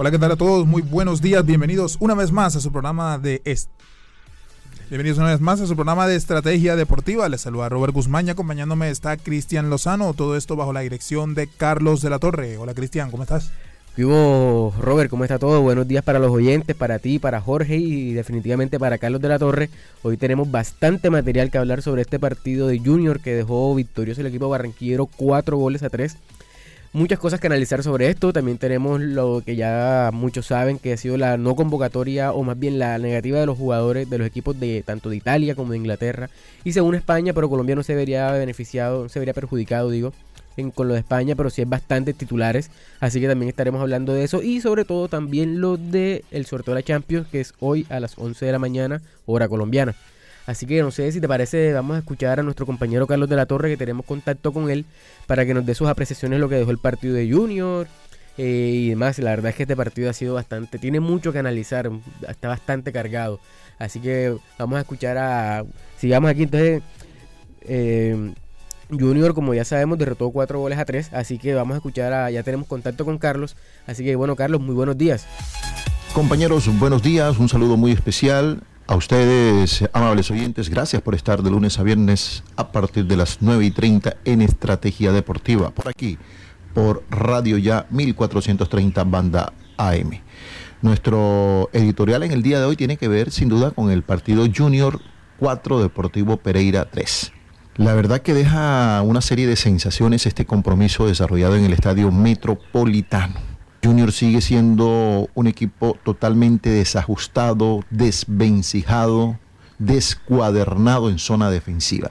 Hola, 0.00 0.10
¿qué 0.10 0.18
tal 0.18 0.32
a 0.32 0.36
todos? 0.36 0.66
Muy 0.66 0.80
buenos 0.80 1.20
días, 1.20 1.44
bienvenidos 1.44 1.98
una 2.00 2.14
vez 2.14 2.32
más 2.32 2.56
a 2.56 2.60
su 2.60 2.72
programa 2.72 3.18
de... 3.18 3.42
Bienvenidos 4.88 5.18
una 5.18 5.28
vez 5.28 5.42
más 5.42 5.60
a 5.60 5.66
su 5.66 5.74
programa 5.74 6.06
de 6.06 6.16
Estrategia 6.16 6.74
Deportiva. 6.74 7.28
Les 7.28 7.42
saluda 7.42 7.68
Robert 7.68 7.92
Guzmán 7.92 8.26
y 8.26 8.30
acompañándome 8.30 8.88
está 8.88 9.18
Cristian 9.18 9.68
Lozano. 9.68 10.14
Todo 10.14 10.38
esto 10.38 10.56
bajo 10.56 10.72
la 10.72 10.80
dirección 10.80 11.34
de 11.34 11.48
Carlos 11.48 12.00
de 12.00 12.08
la 12.08 12.18
Torre. 12.18 12.56
Hola 12.56 12.72
Cristian, 12.72 13.10
¿cómo 13.10 13.24
estás? 13.24 13.52
Vivo 13.94 14.72
Robert, 14.80 15.10
¿cómo 15.10 15.24
está 15.24 15.38
todo? 15.38 15.60
Buenos 15.60 15.86
días 15.86 16.02
para 16.02 16.18
los 16.18 16.30
oyentes, 16.30 16.74
para 16.74 16.98
ti, 16.98 17.18
para 17.18 17.42
Jorge 17.42 17.76
y 17.76 18.14
definitivamente 18.14 18.78
para 18.78 18.96
Carlos 18.96 19.20
de 19.20 19.28
la 19.28 19.38
Torre. 19.38 19.68
Hoy 20.00 20.16
tenemos 20.16 20.50
bastante 20.50 21.10
material 21.10 21.50
que 21.50 21.58
hablar 21.58 21.82
sobre 21.82 22.00
este 22.00 22.18
partido 22.18 22.68
de 22.68 22.78
Junior 22.78 23.20
que 23.20 23.34
dejó 23.34 23.74
victorioso 23.74 24.22
el 24.22 24.28
equipo 24.28 24.48
barranquillero 24.48 25.04
cuatro 25.04 25.58
goles 25.58 25.82
a 25.82 25.90
tres 25.90 26.16
muchas 26.92 27.18
cosas 27.18 27.40
que 27.40 27.46
analizar 27.46 27.82
sobre 27.82 28.08
esto. 28.08 28.32
También 28.32 28.58
tenemos 28.58 29.00
lo 29.00 29.42
que 29.44 29.56
ya 29.56 30.10
muchos 30.12 30.46
saben 30.46 30.78
que 30.78 30.92
ha 30.92 30.96
sido 30.96 31.16
la 31.16 31.36
no 31.36 31.54
convocatoria 31.54 32.32
o 32.32 32.42
más 32.42 32.58
bien 32.58 32.78
la 32.78 32.98
negativa 32.98 33.38
de 33.38 33.46
los 33.46 33.58
jugadores 33.58 34.08
de 34.08 34.18
los 34.18 34.26
equipos 34.26 34.58
de 34.58 34.82
tanto 34.84 35.10
de 35.10 35.16
Italia 35.16 35.54
como 35.54 35.72
de 35.72 35.78
Inglaterra 35.78 36.30
y 36.64 36.72
según 36.72 36.94
España, 36.94 37.32
pero 37.32 37.48
Colombia 37.48 37.76
no 37.76 37.82
se 37.82 37.94
vería 37.94 38.30
beneficiado, 38.32 39.04
no 39.04 39.08
se 39.08 39.18
vería 39.18 39.34
perjudicado, 39.34 39.90
digo. 39.90 40.12
con 40.74 40.88
lo 40.88 40.94
de 40.94 41.00
España, 41.00 41.34
pero 41.36 41.48
sí 41.48 41.62
hay 41.62 41.66
bastantes 41.66 42.14
titulares, 42.16 42.70
así 42.98 43.18
que 43.18 43.28
también 43.28 43.48
estaremos 43.48 43.80
hablando 43.80 44.12
de 44.12 44.24
eso 44.24 44.42
y 44.42 44.60
sobre 44.60 44.84
todo 44.84 45.08
también 45.08 45.60
lo 45.60 45.78
de 45.78 46.24
el 46.30 46.44
sorteo 46.44 46.74
de 46.74 46.80
la 46.80 46.84
Champions 46.84 47.26
que 47.28 47.40
es 47.40 47.54
hoy 47.60 47.86
a 47.88 47.98
las 47.98 48.18
11 48.18 48.44
de 48.44 48.52
la 48.52 48.58
mañana, 48.58 49.00
hora 49.26 49.48
colombiana. 49.48 49.94
Así 50.50 50.66
que 50.66 50.82
no 50.82 50.90
sé 50.90 51.12
si 51.12 51.20
te 51.20 51.28
parece, 51.28 51.72
vamos 51.72 51.94
a 51.94 52.00
escuchar 52.00 52.40
a 52.40 52.42
nuestro 52.42 52.66
compañero 52.66 53.06
Carlos 53.06 53.28
de 53.28 53.36
la 53.36 53.46
Torre, 53.46 53.68
que 53.68 53.76
tenemos 53.76 54.04
contacto 54.04 54.52
con 54.52 54.68
él, 54.68 54.84
para 55.28 55.46
que 55.46 55.54
nos 55.54 55.64
dé 55.64 55.76
sus 55.76 55.88
apreciaciones 55.88 56.40
lo 56.40 56.48
que 56.48 56.56
dejó 56.56 56.72
el 56.72 56.78
partido 56.78 57.14
de 57.14 57.30
Junior 57.30 57.86
eh, 58.36 58.72
y 58.74 58.88
demás. 58.88 59.20
La 59.20 59.30
verdad 59.30 59.50
es 59.50 59.54
que 59.54 59.62
este 59.62 59.76
partido 59.76 60.10
ha 60.10 60.12
sido 60.12 60.34
bastante, 60.34 60.80
tiene 60.80 60.98
mucho 60.98 61.32
que 61.32 61.38
analizar, 61.38 61.88
está 62.28 62.48
bastante 62.48 62.90
cargado. 62.90 63.38
Así 63.78 64.00
que 64.00 64.36
vamos 64.58 64.78
a 64.78 64.80
escuchar 64.80 65.18
a, 65.18 65.64
sigamos 65.96 66.28
aquí 66.28 66.42
entonces. 66.42 66.82
Eh, 67.62 68.34
Junior, 68.90 69.34
como 69.34 69.54
ya 69.54 69.64
sabemos, 69.64 69.98
derrotó 69.98 70.32
cuatro 70.32 70.58
goles 70.58 70.80
a 70.80 70.84
tres, 70.84 71.12
así 71.12 71.38
que 71.38 71.54
vamos 71.54 71.74
a 71.74 71.76
escuchar 71.76 72.12
a, 72.12 72.28
ya 72.32 72.42
tenemos 72.42 72.66
contacto 72.66 73.04
con 73.04 73.18
Carlos. 73.18 73.56
Así 73.86 74.02
que 74.02 74.16
bueno, 74.16 74.34
Carlos, 74.34 74.60
muy 74.60 74.74
buenos 74.74 74.98
días. 74.98 75.28
Compañeros, 76.12 76.68
buenos 76.80 77.04
días, 77.04 77.38
un 77.38 77.48
saludo 77.48 77.76
muy 77.76 77.92
especial 77.92 78.64
a 78.90 78.96
ustedes, 78.96 79.88
amables 79.92 80.32
oyentes, 80.32 80.68
gracias 80.68 81.00
por 81.00 81.14
estar 81.14 81.44
de 81.44 81.50
lunes 81.50 81.78
a 81.78 81.84
viernes 81.84 82.42
a 82.56 82.72
partir 82.72 83.06
de 83.06 83.16
las 83.16 83.38
9 83.40 83.66
y 83.66 83.70
30 83.70 84.16
en 84.24 84.42
Estrategia 84.42 85.12
Deportiva, 85.12 85.70
por 85.70 85.86
aquí, 85.86 86.18
por 86.74 87.04
Radio 87.08 87.56
Ya 87.56 87.86
1430 87.90 89.04
Banda 89.04 89.52
AM. 89.76 90.20
Nuestro 90.82 91.70
editorial 91.72 92.24
en 92.24 92.32
el 92.32 92.42
día 92.42 92.58
de 92.58 92.64
hoy 92.64 92.74
tiene 92.74 92.96
que 92.96 93.06
ver 93.06 93.30
sin 93.30 93.48
duda 93.48 93.70
con 93.70 93.92
el 93.92 94.02
partido 94.02 94.44
Junior 94.52 95.00
4 95.38 95.80
Deportivo 95.80 96.38
Pereira 96.38 96.90
3. 96.90 97.32
La 97.76 97.94
verdad 97.94 98.22
que 98.22 98.34
deja 98.34 99.02
una 99.02 99.20
serie 99.20 99.46
de 99.46 99.54
sensaciones 99.54 100.26
este 100.26 100.46
compromiso 100.46 101.06
desarrollado 101.06 101.54
en 101.54 101.64
el 101.64 101.74
Estadio 101.74 102.10
Metropolitano 102.10 103.49
Junior 103.82 104.12
sigue 104.12 104.40
siendo 104.40 105.28
un 105.34 105.46
equipo 105.46 105.96
totalmente 106.04 106.70
desajustado, 106.70 107.84
desvencijado, 107.90 109.38
descuadernado 109.78 111.08
en 111.08 111.18
zona 111.18 111.50
defensiva. 111.50 112.10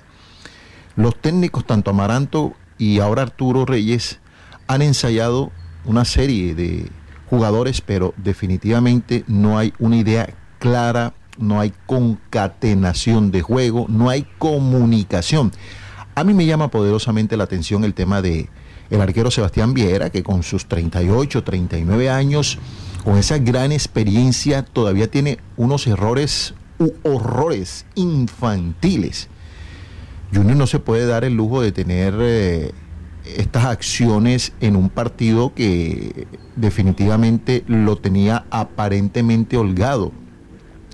Los 0.96 1.16
técnicos, 1.22 1.66
tanto 1.66 1.92
Amaranto 1.92 2.54
y 2.78 3.00
ahora 3.00 3.22
Arturo 3.22 3.66
Reyes, 3.66 4.20
han 4.68 4.82
ensayado 4.82 5.52
una 5.86 6.06
serie 6.06 6.56
de 6.56 6.90
jugadores, 7.30 7.82
pero 7.82 8.14
definitivamente 8.18 9.24
no 9.28 9.58
hay 9.58 9.74
una 9.80 9.98
idea 9.98 10.34
clara, 10.58 11.14
no 11.38 11.60
hay 11.60 11.72
concatenación 11.86 13.32
de 13.32 13.42
juego, 13.42 13.86
no 13.88 14.10
hay 14.10 14.28
comunicación. 14.40 15.52
A 16.16 16.24
mí 16.24 16.34
me 16.34 16.46
llama 16.46 16.70
poderosamente 16.70 17.38
la 17.38 17.46
atención 17.46 17.84
el 17.84 17.94
tema 17.94 18.22
de 18.22 18.50
el 18.90 19.02
arquero 19.02 19.32
Sebastián 19.32 19.74
Viera, 19.74 20.10
que 20.10 20.24
con 20.24 20.44
sus 20.44 20.66
38, 20.66 21.44
39 21.44 22.10
años, 22.10 22.58
con 23.04 23.18
esa 23.18 23.38
gran 23.38 23.72
experiencia, 23.72 24.64
todavía 24.64 25.10
tiene 25.10 25.40
unos 25.58 25.88
errores 25.88 26.54
u 26.80 26.92
horrores 27.04 27.86
infantiles. 27.96 29.30
Junior 30.34 30.58
no 30.58 30.68
se 30.68 30.80
puede 30.80 31.06
dar 31.06 31.24
el 31.24 31.36
lujo 31.36 31.62
de 31.62 31.72
tener 31.72 32.16
eh, 32.20 32.72
estas 33.26 33.66
acciones 33.66 34.54
en 34.60 34.76
un 34.76 34.90
partido 34.90 35.54
que 35.54 36.28
definitivamente 36.56 37.64
lo 37.68 37.98
tenía 37.98 38.46
aparentemente 38.50 39.58
holgado. 39.58 40.12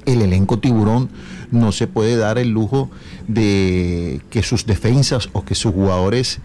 El 0.06 0.22
elenco 0.22 0.59
tiburón 0.59 1.09
no 1.51 1.72
se 1.72 1.88
puede 1.88 2.16
dar 2.16 2.38
el 2.38 2.50
lujo 2.50 2.89
de 3.27 4.22
que 4.29 4.44
sus 4.44 4.66
defensas 4.66 5.29
o 5.33 5.44
que 5.44 5.56
sus 5.56 5.73
jugadores 5.73 6.39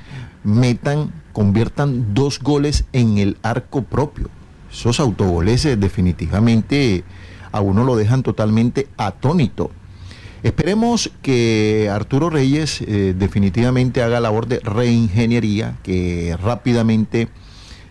metan 0.45 1.13
conviertan 1.33 2.15
dos 2.15 2.41
goles 2.41 2.85
en 2.93 3.19
el 3.19 3.37
arco 3.43 3.83
propio. 3.83 4.29
Esos 4.73 5.01
autogoles 5.01 5.65
eh, 5.65 5.77
definitivamente 5.77 7.05
a 7.53 7.61
uno 7.61 7.85
lo 7.85 7.97
dejan 7.97 8.23
totalmente 8.23 8.89
atónito. 8.97 9.71
Esperemos 10.43 11.11
que 11.23 11.91
Arturo 11.93 12.31
Reyes 12.31 12.81
eh, 12.81 13.15
definitivamente 13.17 14.03
haga 14.03 14.21
labor 14.21 14.47
de 14.47 14.61
reingeniería, 14.61 15.77
que 15.83 16.37
rápidamente 16.43 17.29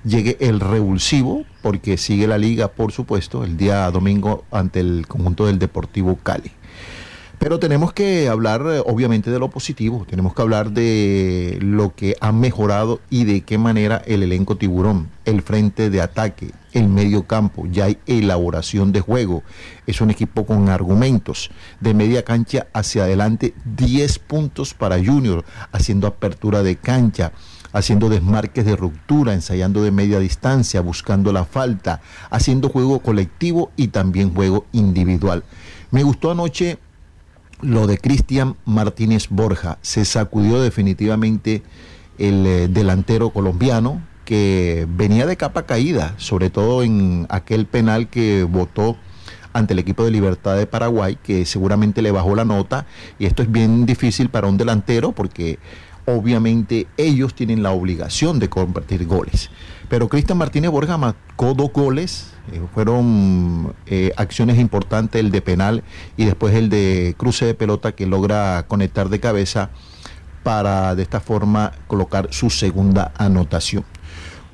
llegue 0.03 0.37
el 0.39 0.59
revulsivo, 0.59 1.45
porque 1.61 1.97
sigue 1.97 2.27
la 2.27 2.37
liga, 2.37 2.69
por 2.69 2.91
supuesto, 2.91 3.43
el 3.43 3.55
día 3.55 3.89
domingo 3.91 4.45
ante 4.51 4.79
el 4.79 5.05
conjunto 5.07 5.45
del 5.45 5.59
Deportivo 5.59 6.17
Cali. 6.23 6.51
Pero 7.39 7.57
tenemos 7.57 7.93
que 7.93 8.27
hablar 8.27 8.65
eh, 8.69 8.81
obviamente 8.85 9.31
de 9.31 9.39
lo 9.39 9.49
positivo, 9.49 10.05
tenemos 10.07 10.33
que 10.33 10.41
hablar 10.41 10.71
de 10.71 11.57
lo 11.61 11.95
que 11.95 12.17
ha 12.19 12.33
mejorado 12.33 12.99
y 13.09 13.23
de 13.23 13.41
qué 13.41 13.57
manera 13.57 14.01
el 14.05 14.23
elenco 14.23 14.57
tiburón, 14.57 15.09
el 15.23 15.41
frente 15.41 15.89
de 15.89 16.01
ataque, 16.01 16.51
el 16.73 16.89
medio 16.89 17.27
campo, 17.27 17.65
ya 17.71 17.85
hay 17.85 17.97
elaboración 18.07 18.91
de 18.91 18.99
juego, 18.99 19.43
es 19.87 20.01
un 20.01 20.11
equipo 20.11 20.45
con 20.45 20.67
argumentos, 20.67 21.49
de 21.79 21.93
media 21.93 22.25
cancha 22.25 22.67
hacia 22.73 23.03
adelante 23.03 23.53
10 23.77 24.19
puntos 24.19 24.73
para 24.73 24.97
Junior, 24.97 25.45
haciendo 25.71 26.07
apertura 26.07 26.61
de 26.61 26.75
cancha, 26.75 27.31
haciendo 27.71 28.09
desmarques 28.09 28.65
de 28.65 28.75
ruptura, 28.75 29.33
ensayando 29.33 29.81
de 29.81 29.91
media 29.91 30.19
distancia, 30.19 30.81
buscando 30.81 31.31
la 31.31 31.45
falta, 31.45 32.01
haciendo 32.31 32.67
juego 32.67 32.99
colectivo 32.99 33.71
y 33.77 33.87
también 33.87 34.33
juego 34.33 34.65
individual. 34.73 35.45
Me 35.91 36.03
gustó 36.03 36.31
anoche 36.31 36.79
lo 37.61 37.87
de 37.87 37.97
Cristian 37.97 38.55
Martínez 38.65 39.27
Borja. 39.29 39.77
Se 39.81 40.05
sacudió 40.05 40.61
definitivamente 40.61 41.63
el 42.17 42.45
eh, 42.45 42.67
delantero 42.67 43.31
colombiano 43.31 44.01
que 44.25 44.85
venía 44.89 45.25
de 45.25 45.37
capa 45.37 45.63
caída, 45.63 46.13
sobre 46.17 46.49
todo 46.49 46.83
en 46.83 47.25
aquel 47.29 47.65
penal 47.65 48.09
que 48.09 48.43
votó 48.43 48.95
ante 49.53 49.73
el 49.73 49.79
equipo 49.79 50.05
de 50.05 50.11
Libertad 50.11 50.55
de 50.55 50.67
Paraguay, 50.67 51.17
que 51.21 51.45
seguramente 51.45 52.01
le 52.01 52.11
bajó 52.11 52.35
la 52.35 52.45
nota. 52.45 52.85
Y 53.17 53.25
esto 53.25 53.41
es 53.41 53.51
bien 53.51 53.85
difícil 53.85 54.29
para 54.29 54.47
un 54.47 54.57
delantero 54.57 55.11
porque 55.13 55.57
obviamente 56.05 56.87
ellos 56.97 57.33
tienen 57.33 57.63
la 57.63 57.71
obligación 57.71 58.39
de 58.39 58.49
convertir 58.49 59.05
goles. 59.05 59.49
Pero 59.89 60.07
Cristian 60.07 60.37
Martínez 60.37 60.71
Borja 60.71 60.97
marcó 60.97 61.53
dos 61.53 61.71
goles, 61.73 62.31
eh, 62.51 62.61
fueron 62.73 63.73
eh, 63.85 64.11
acciones 64.17 64.59
importantes, 64.59 65.19
el 65.19 65.31
de 65.31 65.41
penal 65.41 65.83
y 66.17 66.25
después 66.25 66.53
el 66.55 66.69
de 66.69 67.15
cruce 67.17 67.45
de 67.45 67.53
pelota 67.53 67.93
que 67.93 68.05
logra 68.05 68.65
conectar 68.67 69.09
de 69.09 69.19
cabeza 69.19 69.69
para 70.43 70.95
de 70.95 71.03
esta 71.03 71.19
forma 71.19 71.73
colocar 71.87 72.27
su 72.31 72.49
segunda 72.49 73.11
anotación. 73.17 73.85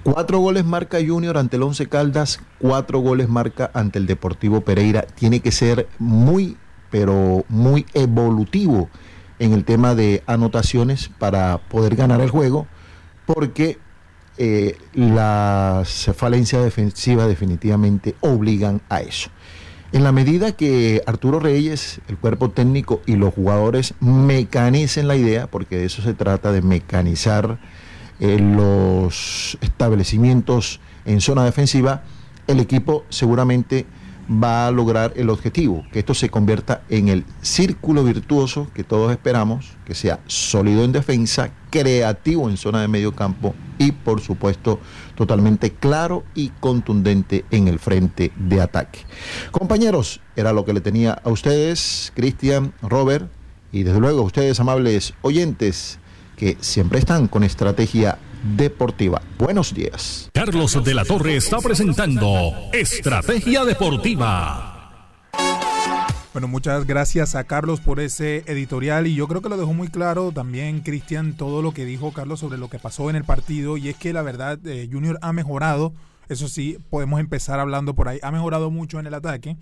Cuatro 0.04 0.40
goles 0.40 0.66
marca 0.66 1.00
Junior 1.06 1.38
ante 1.38 1.56
el 1.58 1.64
Once 1.64 1.88
Caldas, 1.88 2.40
cuatro 2.60 3.00
goles 3.00 3.28
marca 3.28 3.72
ante 3.74 3.98
el 3.98 4.06
Deportivo 4.06 4.62
Pereira. 4.62 5.02
Tiene 5.02 5.40
que 5.40 5.52
ser 5.52 5.88
muy, 5.98 6.58
pero 6.92 7.44
muy 7.50 7.88
evolutivo 7.96 8.90
en 9.40 9.54
el 9.54 9.66
tema 9.66 9.96
de 9.96 10.24
anotaciones 10.28 11.10
para 11.18 11.58
poder 11.58 11.96
ganar 11.96 12.22
el 12.22 12.30
juego, 12.30 12.68
porque 13.26 13.80
eh, 14.38 14.78
las 14.94 16.12
falencias 16.16 16.64
defensivas 16.64 17.28
definitivamente 17.28 18.16
obligan 18.22 18.82
a 18.90 19.02
eso. 19.02 19.30
En 19.92 20.04
la 20.04 20.12
medida 20.12 20.52
que 20.52 21.02
Arturo 21.06 21.40
Reyes, 21.40 22.02
el 22.10 22.18
cuerpo 22.18 22.50
técnico 22.50 23.02
y 23.06 23.16
los 23.16 23.34
jugadores 23.34 23.94
mecanicen 24.02 25.08
la 25.08 25.16
idea, 25.16 25.48
porque 25.48 25.78
de 25.78 25.86
eso 25.86 26.02
se 26.02 26.14
trata, 26.14 26.52
de 26.52 26.62
mecanizar 26.62 27.60
eh, 28.20 28.40
los 28.40 29.58
establecimientos 29.62 30.82
en 31.06 31.22
zona 31.22 31.46
defensiva, 31.46 32.04
el 32.48 32.60
equipo 32.60 33.06
seguramente 33.10 33.86
va 34.30 34.68
a 34.68 34.72
lograr 34.72 35.14
el 35.16 35.30
objetivo, 35.30 35.86
que 35.92 36.00
esto 36.00 36.14
se 36.14 36.30
convierta 36.30 36.82
en 36.90 37.08
el 37.10 37.24
círculo 37.42 38.04
virtuoso 38.04 38.68
que 38.74 38.84
todos 38.84 39.12
esperamos, 39.12 39.78
que 39.86 39.96
sea 39.96 40.20
sólido 40.28 40.84
en 40.84 40.92
defensa, 40.92 41.52
creativo 41.70 42.50
en 42.50 42.58
zona 42.58 42.82
de 42.82 42.88
medio 42.88 43.14
campo 43.14 43.54
y 43.78 43.92
por 43.92 44.22
supuesto 44.22 44.80
totalmente 45.16 45.72
claro 45.72 46.24
y 46.34 46.50
contundente 46.60 47.46
en 47.52 47.68
el 47.68 47.80
frente 47.80 48.32
de 48.36 48.62
ataque. 48.62 49.00
Compañeros, 49.52 50.22
era 50.36 50.54
lo 50.54 50.66
que 50.66 50.74
le 50.74 50.82
tenía 50.82 51.14
a 51.24 51.30
ustedes, 51.30 52.12
Cristian, 52.16 52.74
Robert 52.82 53.30
y 53.72 53.84
desde 53.84 54.00
luego 54.00 54.22
a 54.22 54.26
ustedes 54.26 54.60
amables 54.60 55.14
oyentes 55.22 56.00
que 56.38 56.58
siempre 56.60 57.00
están 57.00 57.28
con 57.28 57.44
estrategia 57.44 58.18
deportiva. 58.56 59.22
Buenos 59.38 59.74
días. 59.74 60.30
Carlos 60.34 60.84
de 60.84 60.94
la 60.94 61.06
Torre 61.06 61.38
está 61.38 61.60
presentando 61.60 62.52
Estrategia 62.74 63.66
Deportiva. 63.66 64.75
Bueno, 66.36 66.50
muchas 66.50 66.86
gracias 66.86 67.34
a 67.36 67.46
Carlos 67.46 67.80
por 67.80 68.02
ese 68.02 68.44
editorial 68.48 69.08
y 69.08 69.16
yo 69.16 69.26
creo 69.30 69.42
que 69.42 69.48
lo 69.48 69.56
dejó 69.56 69.74
muy 69.74 69.88
claro 69.88 70.34
también 70.34 70.82
Cristian 70.82 71.38
todo 71.38 71.62
lo 71.62 71.74
que 71.74 71.86
dijo 71.86 72.12
Carlos 72.12 72.42
sobre 72.42 72.58
lo 72.58 72.70
que 72.70 72.78
pasó 72.78 73.10
en 73.10 73.16
el 73.16 73.24
partido 73.24 73.78
y 73.78 73.88
es 73.88 73.96
que 73.96 74.12
la 74.12 74.22
verdad 74.22 74.60
eh, 74.68 74.90
Junior 74.92 75.18
ha 75.22 75.32
mejorado, 75.32 75.94
eso 76.28 76.50
sí, 76.50 76.78
podemos 76.90 77.22
empezar 77.22 77.62
hablando 77.62 77.96
por 77.96 78.10
ahí, 78.10 78.20
ha 78.22 78.32
mejorado 78.32 78.70
mucho 78.70 79.00
en 79.00 79.08
el 79.08 79.14
ataque. 79.14 79.56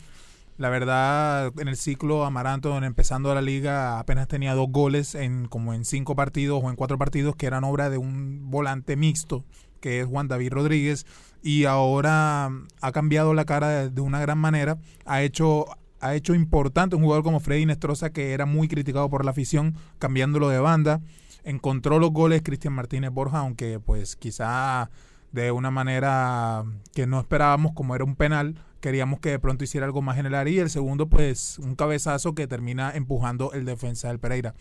La 0.57 0.69
verdad, 0.69 1.51
en 1.59 1.67
el 1.67 1.77
ciclo 1.77 2.25
Amaranto, 2.25 2.75
empezando 2.83 3.35
la 3.35 3.43
liga, 3.43 3.99
apenas 3.99 4.27
tenía 4.27 4.55
dos 4.55 4.69
goles 4.71 5.13
en 5.13 5.47
como 5.47 5.75
en 5.75 5.85
cinco 5.85 6.15
partidos 6.15 6.59
o 6.63 6.71
en 6.71 6.75
cuatro 6.75 6.97
partidos, 6.97 7.35
que 7.35 7.45
eran 7.45 7.63
obra 7.65 7.91
de 7.91 7.99
un 7.99 8.49
volante 8.49 8.95
mixto, 8.95 9.43
que 9.79 9.99
es 9.99 10.07
Juan 10.07 10.27
David 10.27 10.53
Rodríguez, 10.53 11.05
y 11.43 11.65
ahora 11.65 12.49
ha 12.81 12.91
cambiado 12.93 13.33
la 13.33 13.45
cara 13.45 13.89
de, 13.89 14.01
una 14.01 14.19
gran 14.21 14.37
manera. 14.37 14.77
Ha 15.05 15.23
hecho, 15.23 15.65
ha 16.03 16.15
hecho 16.15 16.35
importante 16.35 16.95
un 16.95 17.03
jugador 17.03 17.23
como 17.23 17.39
Freddy 17.39 17.65
Nestroza, 17.65 18.11
que 18.11 18.33
era 18.33 18.45
muy 18.45 18.67
criticado 18.67 19.09
por 19.09 19.25
la 19.25 19.31
afición, 19.31 19.75
cambiándolo 19.99 20.49
de 20.49 20.59
banda. 20.59 21.01
Encontró 21.43 21.99
los 21.99 22.11
goles 22.11 22.41
Cristian 22.43 22.73
Martínez 22.73 23.11
Borja, 23.11 23.39
aunque 23.39 23.79
pues 23.79 24.15
quizá 24.15 24.89
de 25.31 25.51
una 25.51 25.71
manera 25.71 26.63
que 26.93 27.07
no 27.07 27.19
esperábamos, 27.19 27.73
como 27.73 27.95
era 27.95 28.03
un 28.03 28.15
penal 28.15 28.55
queríamos 28.83 29.21
que 29.21 29.29
de 29.29 29.39
pronto 29.39 29.63
hiciera 29.63 29.85
algo 29.85 30.01
más 30.01 30.17
general 30.17 30.49
y 30.49 30.59
el 30.59 30.69
segundo 30.69 31.07
pues 31.07 31.57
un 31.59 31.73
cabezazo 31.73 32.35
que 32.35 32.47
termina 32.47 32.91
empujando 32.93 33.53
el 33.53 33.63
defensa 33.63 34.09
del 34.09 34.19
Pereira. 34.19 34.55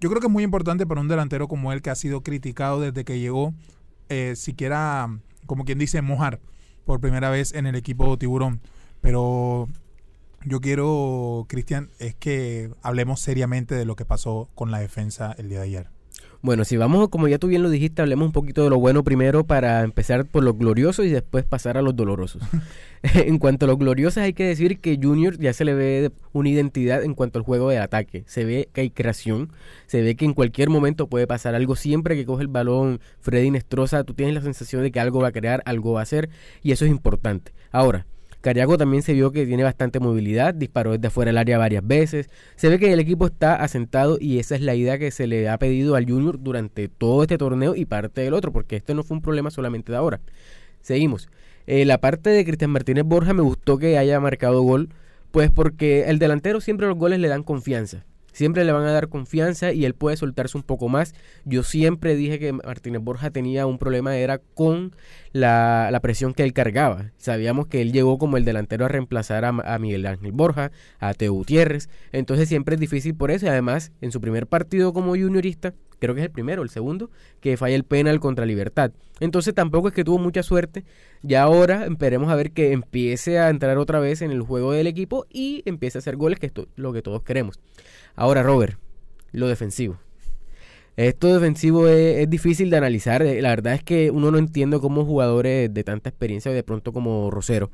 Yo 0.00 0.08
creo 0.08 0.20
que 0.20 0.28
es 0.28 0.32
muy 0.32 0.44
importante 0.44 0.86
para 0.86 1.00
un 1.00 1.08
delantero 1.08 1.48
como 1.48 1.72
él 1.72 1.82
que 1.82 1.90
ha 1.90 1.96
sido 1.96 2.22
criticado 2.22 2.80
desde 2.80 3.04
que 3.04 3.18
llegó, 3.18 3.54
eh, 4.08 4.34
siquiera 4.36 5.10
como 5.46 5.64
quien 5.64 5.78
dice 5.78 6.00
mojar 6.00 6.38
por 6.84 7.00
primera 7.00 7.28
vez 7.28 7.52
en 7.54 7.66
el 7.66 7.74
equipo 7.74 8.16
tiburón. 8.16 8.60
Pero 9.00 9.68
yo 10.44 10.60
quiero, 10.60 11.46
Cristian, 11.48 11.90
es 11.98 12.14
que 12.14 12.70
hablemos 12.82 13.20
seriamente 13.20 13.74
de 13.74 13.84
lo 13.84 13.96
que 13.96 14.04
pasó 14.04 14.48
con 14.54 14.70
la 14.70 14.80
defensa 14.80 15.34
el 15.38 15.48
día 15.48 15.58
de 15.58 15.64
ayer. 15.64 15.90
Bueno, 16.42 16.64
si 16.64 16.76
vamos, 16.76 17.08
como 17.08 17.28
ya 17.28 17.38
tú 17.38 17.48
bien 17.48 17.62
lo 17.62 17.70
dijiste, 17.70 18.02
hablemos 18.02 18.26
un 18.26 18.32
poquito 18.32 18.62
de 18.62 18.70
lo 18.70 18.78
bueno 18.78 19.02
primero 19.02 19.44
para 19.44 19.82
empezar 19.82 20.26
por 20.26 20.44
lo 20.44 20.54
glorioso 20.54 21.02
y 21.02 21.10
después 21.10 21.44
pasar 21.44 21.76
a 21.76 21.82
los 21.82 21.96
dolorosos. 21.96 22.42
en 23.14 23.38
cuanto 23.38 23.66
a 23.66 23.68
los 23.68 23.78
gloriosos, 23.78 24.18
hay 24.18 24.32
que 24.32 24.44
decir 24.44 24.80
que 24.80 24.98
Junior 25.00 25.38
ya 25.38 25.52
se 25.52 25.64
le 25.64 25.74
ve 25.74 26.12
una 26.32 26.48
identidad 26.48 27.02
en 27.02 27.14
cuanto 27.14 27.38
al 27.38 27.44
juego 27.44 27.70
de 27.70 27.78
ataque. 27.78 28.24
Se 28.26 28.44
ve 28.44 28.68
que 28.72 28.82
hay 28.82 28.90
creación, 28.90 29.52
se 29.86 30.02
ve 30.02 30.16
que 30.16 30.24
en 30.24 30.34
cualquier 30.34 30.70
momento 30.70 31.08
puede 31.08 31.26
pasar 31.26 31.54
algo. 31.54 31.76
Siempre 31.76 32.16
que 32.16 32.24
coge 32.24 32.42
el 32.42 32.48
balón 32.48 33.00
Freddy 33.20 33.50
Nestroza, 33.50 34.04
tú 34.04 34.14
tienes 34.14 34.34
la 34.34 34.42
sensación 34.42 34.82
de 34.82 34.90
que 34.90 35.00
algo 35.00 35.20
va 35.20 35.28
a 35.28 35.32
crear, 35.32 35.62
algo 35.66 35.92
va 35.92 36.00
a 36.00 36.02
hacer, 36.02 36.30
y 36.62 36.72
eso 36.72 36.84
es 36.84 36.90
importante. 36.90 37.52
Ahora, 37.70 38.06
Cariago 38.46 38.78
también 38.78 39.02
se 39.02 39.12
vio 39.12 39.32
que 39.32 39.44
tiene 39.44 39.64
bastante 39.64 39.98
movilidad, 39.98 40.54
disparó 40.54 40.92
desde 40.92 41.10
fuera 41.10 41.30
del 41.30 41.38
área 41.38 41.58
varias 41.58 41.84
veces. 41.84 42.30
Se 42.54 42.68
ve 42.68 42.78
que 42.78 42.92
el 42.92 43.00
equipo 43.00 43.26
está 43.26 43.56
asentado 43.56 44.18
y 44.20 44.38
esa 44.38 44.54
es 44.54 44.60
la 44.60 44.76
idea 44.76 45.00
que 45.00 45.10
se 45.10 45.26
le 45.26 45.48
ha 45.48 45.58
pedido 45.58 45.96
al 45.96 46.08
Junior 46.08 46.40
durante 46.40 46.86
todo 46.86 47.22
este 47.22 47.38
torneo 47.38 47.74
y 47.74 47.86
parte 47.86 48.20
del 48.20 48.34
otro, 48.34 48.52
porque 48.52 48.76
este 48.76 48.94
no 48.94 49.02
fue 49.02 49.16
un 49.16 49.20
problema 49.20 49.50
solamente 49.50 49.90
de 49.90 49.98
ahora. 49.98 50.20
Seguimos. 50.80 51.28
Eh, 51.66 51.84
la 51.86 51.98
parte 51.98 52.30
de 52.30 52.44
Cristian 52.44 52.70
Martínez 52.70 53.02
Borja 53.04 53.34
me 53.34 53.42
gustó 53.42 53.78
que 53.78 53.98
haya 53.98 54.20
marcado 54.20 54.62
gol, 54.62 54.90
pues 55.32 55.50
porque 55.50 56.04
el 56.04 56.20
delantero 56.20 56.60
siempre 56.60 56.86
los 56.86 56.96
goles 56.96 57.18
le 57.18 57.26
dan 57.26 57.42
confianza 57.42 58.04
siempre 58.36 58.66
le 58.66 58.72
van 58.72 58.84
a 58.84 58.92
dar 58.92 59.08
confianza 59.08 59.72
y 59.72 59.86
él 59.86 59.94
puede 59.94 60.18
soltarse 60.18 60.58
un 60.58 60.62
poco 60.62 60.90
más. 60.90 61.14
Yo 61.46 61.62
siempre 61.62 62.16
dije 62.16 62.38
que 62.38 62.52
Martínez 62.52 63.00
Borja 63.00 63.30
tenía 63.30 63.64
un 63.64 63.78
problema, 63.78 64.14
era 64.14 64.38
con 64.38 64.94
la, 65.32 65.98
presión 66.02 66.34
que 66.34 66.42
él 66.42 66.52
cargaba. 66.52 67.12
Sabíamos 67.16 67.66
que 67.66 67.80
él 67.80 67.92
llegó 67.92 68.18
como 68.18 68.36
el 68.36 68.44
delantero 68.44 68.84
a 68.84 68.88
reemplazar 68.88 69.46
a, 69.46 69.78
Miguel 69.78 70.04
Ángel 70.04 70.32
Borja, 70.32 70.70
a 70.98 71.14
Teo 71.14 71.32
Gutiérrez, 71.32 71.88
entonces 72.12 72.46
siempre 72.46 72.74
es 72.74 72.80
difícil 72.80 73.14
por 73.14 73.30
eso 73.30 73.46
y 73.46 73.48
además 73.48 73.90
en 74.02 74.12
su 74.12 74.20
primer 74.20 74.46
partido 74.46 74.92
como 74.92 75.12
juniorista, 75.12 75.72
creo 75.98 76.14
que 76.14 76.20
es 76.20 76.26
el 76.26 76.32
primero, 76.32 76.62
el 76.62 76.70
segundo, 76.70 77.10
que 77.40 77.56
falla 77.56 77.76
el 77.76 77.84
penal 77.84 78.20
contra 78.20 78.46
Libertad. 78.46 78.92
Entonces 79.20 79.54
tampoco 79.54 79.88
es 79.88 79.94
que 79.94 80.04
tuvo 80.04 80.18
mucha 80.18 80.42
suerte. 80.42 80.84
Ya 81.22 81.42
ahora 81.42 81.86
esperemos 81.86 82.30
a 82.30 82.34
ver 82.34 82.52
que 82.52 82.72
empiece 82.72 83.38
a 83.38 83.48
entrar 83.48 83.78
otra 83.78 84.00
vez 84.00 84.22
en 84.22 84.30
el 84.30 84.42
juego 84.42 84.72
del 84.72 84.86
equipo 84.86 85.26
y 85.30 85.62
empiece 85.64 85.98
a 85.98 86.00
hacer 86.00 86.16
goles, 86.16 86.38
que 86.38 86.46
es 86.46 86.52
lo 86.76 86.92
que 86.92 87.02
todos 87.02 87.22
queremos. 87.22 87.58
Ahora, 88.14 88.42
Robert, 88.42 88.78
lo 89.32 89.48
defensivo. 89.48 89.98
Esto 90.96 91.34
defensivo 91.34 91.88
es, 91.88 92.28
difícil 92.30 92.70
de 92.70 92.78
analizar. 92.78 93.22
Eh, 93.22 93.42
la 93.42 93.50
verdad 93.50 93.74
es 93.74 93.82
que 93.82 94.10
uno 94.10 94.30
no 94.30 94.38
entiende 94.38 94.78
cómo 94.80 95.04
jugadores 95.04 95.72
de 95.72 95.84
tanta 95.84 96.08
experiencia, 96.08 96.50
de 96.52 96.62
pronto 96.62 96.92
como 96.92 97.30
Rosero. 97.30 97.70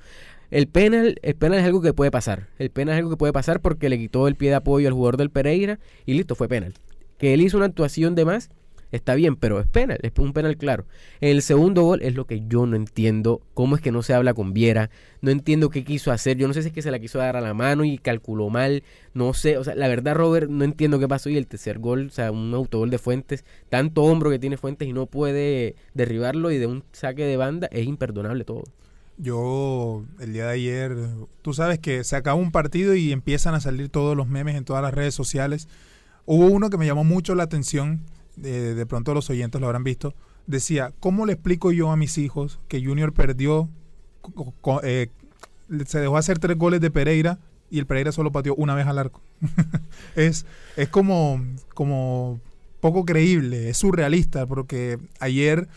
El 0.50 0.66
penal, 0.66 1.18
el 1.22 1.34
penal 1.36 1.60
es 1.60 1.64
algo 1.64 1.80
que 1.80 1.94
puede 1.94 2.10
pasar. 2.10 2.48
El 2.58 2.70
penal 2.70 2.94
es 2.94 2.98
algo 2.98 3.10
que 3.10 3.16
puede 3.16 3.32
pasar 3.32 3.60
porque 3.60 3.88
le 3.88 3.96
quitó 3.96 4.26
el 4.26 4.34
pie 4.34 4.50
de 4.50 4.56
apoyo 4.56 4.88
al 4.88 4.94
jugador 4.94 5.16
del 5.16 5.30
Pereira 5.30 5.78
y 6.04 6.14
listo, 6.14 6.34
fue 6.34 6.48
penal. 6.48 6.74
Que 7.22 7.34
él 7.34 7.40
hizo 7.40 7.56
una 7.56 7.66
actuación 7.66 8.16
de 8.16 8.24
más, 8.24 8.50
está 8.90 9.14
bien, 9.14 9.36
pero 9.36 9.60
es 9.60 9.68
penal, 9.68 10.00
es 10.02 10.10
un 10.18 10.32
penal 10.32 10.56
claro. 10.56 10.86
El 11.20 11.42
segundo 11.42 11.84
gol 11.84 12.02
es 12.02 12.16
lo 12.16 12.26
que 12.26 12.42
yo 12.48 12.66
no 12.66 12.74
entiendo, 12.74 13.40
cómo 13.54 13.76
es 13.76 13.80
que 13.80 13.92
no 13.92 14.02
se 14.02 14.12
habla 14.12 14.34
con 14.34 14.52
Viera, 14.52 14.90
no 15.20 15.30
entiendo 15.30 15.70
qué 15.70 15.84
quiso 15.84 16.10
hacer, 16.10 16.36
yo 16.36 16.48
no 16.48 16.52
sé 16.52 16.62
si 16.62 16.68
es 16.68 16.74
que 16.74 16.82
se 16.82 16.90
la 16.90 16.98
quiso 16.98 17.20
dar 17.20 17.36
a 17.36 17.40
la 17.40 17.54
mano 17.54 17.84
y 17.84 17.96
calculó 17.96 18.50
mal, 18.50 18.82
no 19.14 19.34
sé, 19.34 19.56
o 19.56 19.62
sea, 19.62 19.76
la 19.76 19.86
verdad 19.86 20.16
Robert, 20.16 20.50
no 20.50 20.64
entiendo 20.64 20.98
qué 20.98 21.06
pasó 21.06 21.30
y 21.30 21.36
el 21.36 21.46
tercer 21.46 21.78
gol, 21.78 22.08
o 22.08 22.10
sea, 22.10 22.32
un 22.32 22.52
autogol 22.54 22.90
de 22.90 22.98
Fuentes, 22.98 23.44
tanto 23.68 24.02
hombro 24.02 24.28
que 24.28 24.40
tiene 24.40 24.56
Fuentes 24.56 24.88
y 24.88 24.92
no 24.92 25.06
puede 25.06 25.76
derribarlo 25.94 26.50
y 26.50 26.58
de 26.58 26.66
un 26.66 26.82
saque 26.90 27.24
de 27.24 27.36
banda, 27.36 27.68
es 27.70 27.86
imperdonable 27.86 28.42
todo. 28.44 28.64
Yo 29.16 30.04
el 30.18 30.32
día 30.32 30.46
de 30.46 30.52
ayer, 30.54 30.96
tú 31.42 31.54
sabes 31.54 31.78
que 31.78 32.02
se 32.02 32.16
acaba 32.16 32.34
un 32.34 32.50
partido 32.50 32.96
y 32.96 33.12
empiezan 33.12 33.54
a 33.54 33.60
salir 33.60 33.90
todos 33.90 34.16
los 34.16 34.26
memes 34.26 34.56
en 34.56 34.64
todas 34.64 34.82
las 34.82 34.92
redes 34.92 35.14
sociales. 35.14 35.68
Hubo 36.24 36.46
uno 36.46 36.70
que 36.70 36.78
me 36.78 36.86
llamó 36.86 37.04
mucho 37.04 37.34
la 37.34 37.42
atención, 37.42 38.02
de, 38.36 38.86
pronto 38.86 39.14
los 39.14 39.28
oyentes 39.30 39.60
lo 39.60 39.66
habrán 39.66 39.84
visto, 39.84 40.14
decía, 40.46 40.92
¿cómo 41.00 41.26
le 41.26 41.34
explico 41.34 41.72
yo 41.72 41.90
a 41.90 41.96
mis 41.96 42.18
hijos 42.18 42.60
que 42.68 42.84
Junior 42.84 43.12
perdió, 43.12 43.68
eh, 44.82 45.08
se 45.86 46.00
dejó 46.00 46.16
hacer 46.16 46.38
tres 46.38 46.56
goles 46.56 46.80
de 46.80 46.90
Pereira 46.90 47.38
y 47.70 47.78
el 47.78 47.86
Pereira 47.86 48.12
solo 48.12 48.32
pateó 48.32 48.54
una 48.54 48.74
vez 48.74 48.86
al 48.86 48.98
arco? 48.98 49.20
es, 50.16 50.46
es 50.76 50.88
como, 50.88 51.42
como 51.74 52.40
poco 52.80 53.04
creíble, 53.04 53.68
es 53.68 53.78
surrealista, 53.78 54.46
porque 54.46 54.98
ayer 55.18 55.68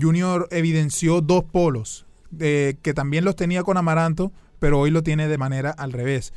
Junior 0.00 0.48
evidenció 0.50 1.20
dos 1.20 1.44
polos, 1.44 2.06
que 2.38 2.92
también 2.94 3.24
los 3.24 3.36
tenía 3.36 3.62
con 3.62 3.76
Amaranto, 3.76 4.32
pero 4.58 4.78
hoy 4.80 4.90
lo 4.90 5.02
tiene 5.02 5.28
de 5.28 5.38
manera 5.38 5.70
al 5.70 5.92
revés. 5.92 6.32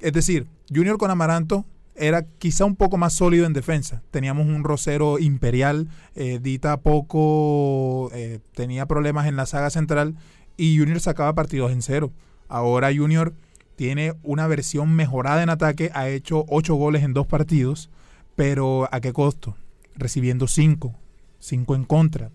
Es 0.00 0.12
decir, 0.12 0.46
Junior 0.74 0.98
con 0.98 1.10
Amaranto 1.10 1.64
era 1.96 2.26
quizá 2.38 2.64
un 2.64 2.76
poco 2.76 2.96
más 2.96 3.14
sólido 3.14 3.46
en 3.46 3.52
defensa. 3.52 4.02
Teníamos 4.10 4.46
un 4.46 4.64
Rosero 4.64 5.18
imperial, 5.18 5.88
eh, 6.14 6.38
Dita 6.40 6.78
poco 6.78 8.10
eh, 8.12 8.40
tenía 8.54 8.86
problemas 8.86 9.26
en 9.26 9.36
la 9.36 9.46
saga 9.46 9.70
central 9.70 10.16
y 10.56 10.78
Junior 10.78 11.00
sacaba 11.00 11.34
partidos 11.34 11.72
en 11.72 11.82
cero. 11.82 12.12
Ahora 12.48 12.94
Junior 12.94 13.34
tiene 13.76 14.14
una 14.22 14.46
versión 14.46 14.94
mejorada 14.94 15.42
en 15.42 15.50
ataque, 15.50 15.90
ha 15.94 16.08
hecho 16.08 16.44
ocho 16.48 16.74
goles 16.74 17.02
en 17.02 17.12
dos 17.12 17.26
partidos, 17.26 17.90
pero 18.34 18.88
¿a 18.92 19.00
qué 19.00 19.12
costo? 19.12 19.56
Recibiendo 19.94 20.46
cinco, 20.46 20.94
cinco 21.38 21.74
en 21.74 21.84
contra. 21.84 22.30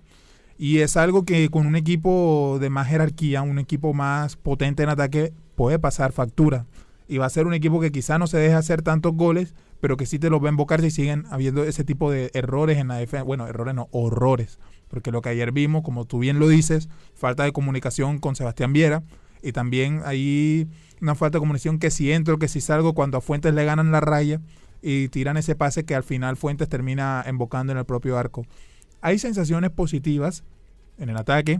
Y 0.57 0.79
es 0.79 0.97
algo 0.97 1.25
que 1.25 1.49
con 1.49 1.65
un 1.65 1.75
equipo 1.75 2.57
de 2.61 2.69
más 2.69 2.87
jerarquía, 2.87 3.41
un 3.41 3.57
equipo 3.57 3.93
más 3.93 4.35
potente 4.35 4.83
en 4.83 4.89
ataque, 4.89 5.33
puede 5.55 5.79
pasar 5.79 6.11
factura 6.11 6.65
y 7.11 7.17
va 7.17 7.25
a 7.25 7.29
ser 7.29 7.45
un 7.45 7.53
equipo 7.53 7.81
que 7.81 7.91
quizá 7.91 8.17
no 8.17 8.25
se 8.25 8.37
deje 8.37 8.55
hacer 8.55 8.83
tantos 8.83 9.13
goles, 9.13 9.53
pero 9.81 9.97
que 9.97 10.05
sí 10.05 10.17
te 10.17 10.29
los 10.29 10.41
va 10.41 10.47
a 10.47 10.51
invocar 10.51 10.79
si 10.79 10.91
siguen 10.91 11.25
habiendo 11.29 11.65
ese 11.65 11.83
tipo 11.83 12.09
de 12.09 12.31
errores 12.33 12.77
en 12.77 12.87
la 12.87 12.95
defensa. 12.95 13.23
Bueno, 13.23 13.47
errores 13.47 13.75
no, 13.75 13.89
horrores. 13.91 14.59
Porque 14.87 15.11
lo 15.11 15.21
que 15.21 15.27
ayer 15.27 15.51
vimos, 15.51 15.83
como 15.83 16.05
tú 16.05 16.19
bien 16.19 16.39
lo 16.39 16.47
dices, 16.47 16.87
falta 17.13 17.43
de 17.43 17.51
comunicación 17.51 18.19
con 18.19 18.37
Sebastián 18.37 18.71
Viera. 18.71 19.03
Y 19.43 19.51
también 19.51 20.03
hay 20.05 20.69
una 21.01 21.13
falta 21.13 21.35
de 21.35 21.39
comunicación 21.41 21.79
que 21.79 21.91
si 21.91 22.13
entro, 22.13 22.39
que 22.39 22.47
si 22.47 22.61
salgo, 22.61 22.93
cuando 22.93 23.17
a 23.17 23.21
Fuentes 23.21 23.53
le 23.53 23.65
ganan 23.65 23.91
la 23.91 23.99
raya 23.99 24.39
y 24.81 25.09
tiran 25.09 25.35
ese 25.35 25.53
pase 25.53 25.83
que 25.83 25.95
al 25.95 26.03
final 26.03 26.37
Fuentes 26.37 26.69
termina 26.69 27.21
embocando 27.27 27.73
en 27.73 27.77
el 27.77 27.83
propio 27.83 28.17
arco. 28.17 28.45
Hay 29.01 29.19
sensaciones 29.19 29.71
positivas 29.71 30.45
en 30.97 31.09
el 31.09 31.17
ataque, 31.17 31.59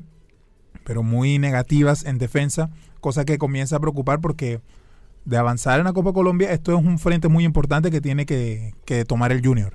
pero 0.86 1.04
muy 1.04 1.40
negativas 1.40 2.06
en 2.06 2.20
defensa, 2.20 2.70
cosa 3.02 3.26
que 3.26 3.38
comienza 3.38 3.76
a 3.76 3.80
preocupar 3.82 4.22
porque 4.22 4.62
de 5.26 5.38
avanzar 5.38 5.80
en 5.80 5.86
la 5.86 5.94
Copa 5.94 6.14
Colombia, 6.14 6.52
esto 6.52 6.78
es 6.78 6.84
un 6.84 7.00
frente 7.00 7.28
muy 7.28 7.44
importante 7.44 7.92
que 7.92 8.02
tiene 8.02 8.26
que, 8.26 8.74
tomar 9.08 9.32
el 9.32 9.46
Junior. 9.46 9.74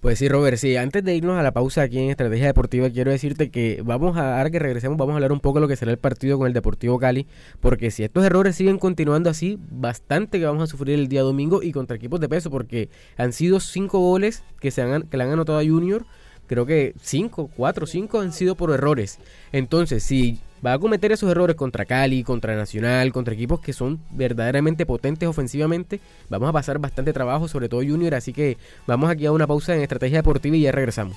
Pues 0.00 0.18
sí, 0.18 0.28
Robert, 0.28 0.58
sí, 0.58 0.76
antes 0.76 1.02
de 1.02 1.14
irnos 1.14 1.38
a 1.38 1.42
la 1.42 1.52
pausa 1.52 1.80
aquí 1.80 1.98
en 1.98 2.10
Estrategia 2.10 2.44
Deportiva, 2.44 2.90
quiero 2.90 3.10
decirte 3.10 3.50
que 3.50 3.80
vamos 3.82 4.18
a, 4.18 4.36
ahora 4.36 4.50
que 4.50 4.58
regresemos, 4.58 4.98
vamos 4.98 5.12
a 5.12 5.16
hablar 5.16 5.32
un 5.32 5.40
poco 5.40 5.58
de 5.58 5.60
lo 5.62 5.68
que 5.68 5.76
será 5.76 5.92
el 5.92 5.98
partido 5.98 6.36
con 6.36 6.46
el 6.46 6.52
Deportivo 6.52 6.98
Cali, 6.98 7.26
porque 7.60 7.90
si 7.90 8.04
estos 8.04 8.22
errores 8.22 8.54
siguen 8.54 8.78
continuando 8.78 9.30
así, 9.30 9.58
bastante 9.70 10.38
que 10.38 10.44
vamos 10.44 10.62
a 10.62 10.66
sufrir 10.66 10.98
el 10.98 11.08
día 11.08 11.22
domingo 11.22 11.62
y 11.62 11.72
contra 11.72 11.96
equipos 11.96 12.20
de 12.20 12.28
peso, 12.28 12.50
porque 12.50 12.90
han 13.16 13.32
sido 13.32 13.60
cinco 13.60 13.98
goles 13.98 14.44
que, 14.60 14.70
se 14.70 14.82
han, 14.82 15.04
que 15.04 15.16
le 15.16 15.24
han 15.24 15.30
anotado 15.30 15.58
a 15.58 15.64
Junior, 15.64 16.04
creo 16.46 16.66
que 16.66 16.94
cinco, 17.00 17.50
cuatro, 17.56 17.86
cinco 17.86 18.20
han 18.20 18.32
sido 18.32 18.56
por 18.56 18.72
errores. 18.72 19.18
Entonces, 19.52 20.02
si 20.02 20.38
va 20.64 20.74
a 20.74 20.78
cometer 20.78 21.12
esos 21.12 21.30
errores 21.30 21.56
contra 21.56 21.84
Cali, 21.84 22.22
contra 22.22 22.56
Nacional, 22.56 23.12
contra 23.12 23.34
equipos 23.34 23.60
que 23.60 23.72
son 23.72 24.00
verdaderamente 24.10 24.86
potentes 24.86 25.28
ofensivamente, 25.28 26.00
vamos 26.28 26.48
a 26.48 26.52
pasar 26.52 26.78
bastante 26.78 27.12
trabajo, 27.12 27.48
sobre 27.48 27.68
todo 27.68 27.80
Junior, 27.80 28.14
así 28.14 28.32
que 28.32 28.56
vamos 28.86 29.10
aquí 29.10 29.26
a 29.26 29.32
una 29.32 29.46
pausa 29.46 29.74
en 29.74 29.82
Estrategia 29.82 30.18
Deportiva 30.18 30.56
y 30.56 30.62
ya 30.62 30.72
regresamos. 30.72 31.16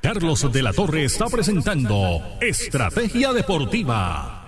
Carlos 0.00 0.52
de 0.52 0.62
la 0.62 0.72
Torre 0.72 1.04
está 1.04 1.26
presentando 1.26 2.20
Estrategia 2.40 3.32
Deportiva. 3.32 4.41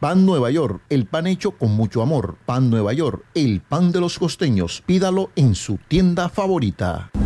Pan 0.00 0.24
Nueva 0.24 0.48
York, 0.52 0.80
el 0.90 1.06
pan 1.06 1.26
hecho 1.26 1.50
con 1.50 1.72
mucho 1.72 2.02
amor. 2.02 2.36
Pan 2.46 2.70
Nueva 2.70 2.92
York, 2.92 3.24
el 3.34 3.60
pan 3.60 3.90
de 3.90 3.98
los 3.98 4.16
costeños. 4.20 4.80
Pídalo 4.86 5.30
en 5.34 5.56
su 5.56 5.76
tienda 5.88 6.28
favorita. 6.28 7.10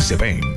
se 0.00 0.16
ven. 0.16 0.55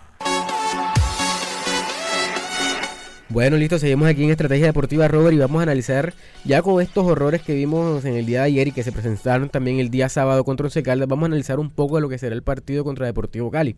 Bueno, 3.29 3.59
listo, 3.59 3.79
seguimos 3.79 4.09
aquí 4.09 4.25
en 4.25 4.31
Estrategia 4.31 4.65
Deportiva, 4.65 5.07
Robert, 5.07 5.35
y 5.35 5.39
vamos 5.39 5.61
a 5.61 5.65
analizar 5.65 6.15
ya 6.47 6.63
con 6.63 6.81
estos 6.81 7.05
horrores 7.05 7.43
que 7.43 7.53
vimos 7.53 8.07
en 8.07 8.15
el 8.17 8.25
día 8.25 8.39
de 8.39 8.47
ayer 8.47 8.69
y 8.69 8.73
que 8.73 8.83
se 8.83 8.91
presentaron 8.91 9.51
también 9.51 9.81
el 9.81 9.91
día 9.91 10.09
sábado 10.09 10.43
contra 10.45 10.65
Once 10.65 10.83
Caldas, 10.83 11.07
vamos 11.07 11.25
a 11.25 11.27
analizar 11.27 11.59
un 11.59 11.69
poco 11.69 11.97
de 11.97 12.01
lo 12.01 12.09
que 12.09 12.17
será 12.17 12.35
el 12.35 12.43
partido 12.43 12.83
contra 12.83 13.05
Deportivo 13.05 13.51
Cali. 13.51 13.77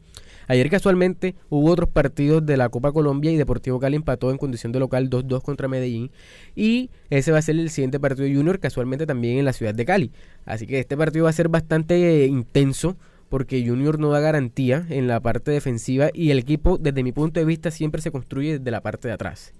Ayer 0.49 0.71
casualmente 0.71 1.35
hubo 1.51 1.71
otros 1.71 1.91
partidos 1.91 2.45
de 2.45 2.57
la 2.57 2.71
Copa 2.71 2.91
Colombia 2.91 3.31
y 3.31 3.37
Deportivo 3.37 3.79
Cali 3.79 3.97
empató 3.97 4.31
en 4.31 4.39
condición 4.39 4.73
de 4.73 4.81
local 4.81 5.11
2-2 5.11 5.43
contra 5.43 5.69
Medellín 5.69 6.11
y 6.57 6.89
ese 7.11 7.33
va 7.33 7.39
a 7.39 7.43
ser 7.43 7.57
el 7.57 7.69
siguiente 7.69 8.01
partido 8.01 8.27
Junior 8.27 8.59
casualmente 8.59 9.07
también 9.07 9.39
en 9.39 9.45
la 9.45 9.53
ciudad 9.53 9.75
de 9.75 9.85
Cali. 9.85 10.11
Así 10.47 10.67
que 10.67 10.81
este 10.81 10.97
partido 10.97 11.25
va 11.25 11.31
a 11.31 11.35
ser 11.35 11.51
bastante 11.51 12.27
intenso 12.27 12.97
porque 13.29 13.63
Junior 13.63 13.99
no 13.99 14.09
da 14.09 14.21
garantía 14.21 14.87
en 14.89 15.07
la 15.07 15.21
parte 15.21 15.51
defensiva 15.51 16.09
y 16.15 16.31
el 16.31 16.39
equipo 16.39 16.79
desde 16.79 17.03
mi 17.03 17.13
punto 17.13 17.41
de 17.41 17.47
vista 17.47 17.71
siempre 17.71 18.01
se 18.01 18.11
construye 18.11 18.59
desde 18.59 18.71
la 18.71 18.81
parte 18.81 19.09
de 19.09 19.15
atrás. 19.15 19.53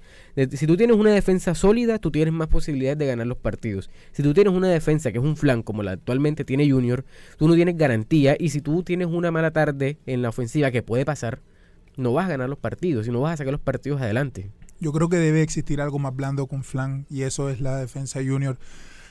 Si 0.53 0.69
tú 0.69 0.77
tienes 0.77 0.97
una 0.97 1.11
defensa 1.11 1.57
sólida, 1.57 1.99
tú 1.99 2.13
tienes 2.13 2.33
más 2.33 2.47
posibilidades 2.47 2.99
de 2.99 3.07
ganar 3.07 3.27
los 3.27 3.39
partidos. 3.39 3.91
Si 4.13 4.23
tú 4.23 4.35
tienes 4.35 4.53
una 4.53 4.69
defensa 4.69 5.11
que 5.11 5.19
es 5.19 5.25
un 5.25 5.37
flanco 5.37 5.65
como 5.65 5.83
la 5.83 5.93
actualmente 5.93 6.45
tiene 6.45 6.71
Junior, 6.71 7.05
tú 7.39 7.49
no 7.49 7.55
tienes 7.55 7.77
garantía 7.77 8.37
y 8.39 8.51
si 8.51 8.61
tú 8.61 8.85
tienes 8.85 9.09
una 9.09 9.33
mala 9.33 9.51
tarde 9.51 9.99
en 10.07 10.23
la 10.23 10.29
ofensiva 10.29 10.71
que 10.71 10.83
puede 10.83 11.05
pasar, 11.05 11.41
no 11.97 12.13
vas 12.13 12.27
a 12.27 12.29
ganar 12.29 12.49
los 12.49 12.59
partidos 12.59 13.09
y 13.09 13.11
no 13.11 13.21
vas 13.21 13.35
a 13.35 13.37
sacar 13.39 13.53
los 13.53 13.61
partidos 13.61 14.01
adelante. 14.01 14.53
Yo 14.79 14.93
creo 14.93 15.09
que 15.09 15.17
debe 15.17 15.43
existir 15.43 15.81
algo 15.81 15.99
más 15.99 16.15
blando 16.15 16.47
con 16.47 16.63
flan 16.63 17.05
y 17.11 17.23
eso 17.23 17.51
es 17.51 17.61
la 17.61 17.77
defensa 17.77 18.21
Junior. 18.25 18.59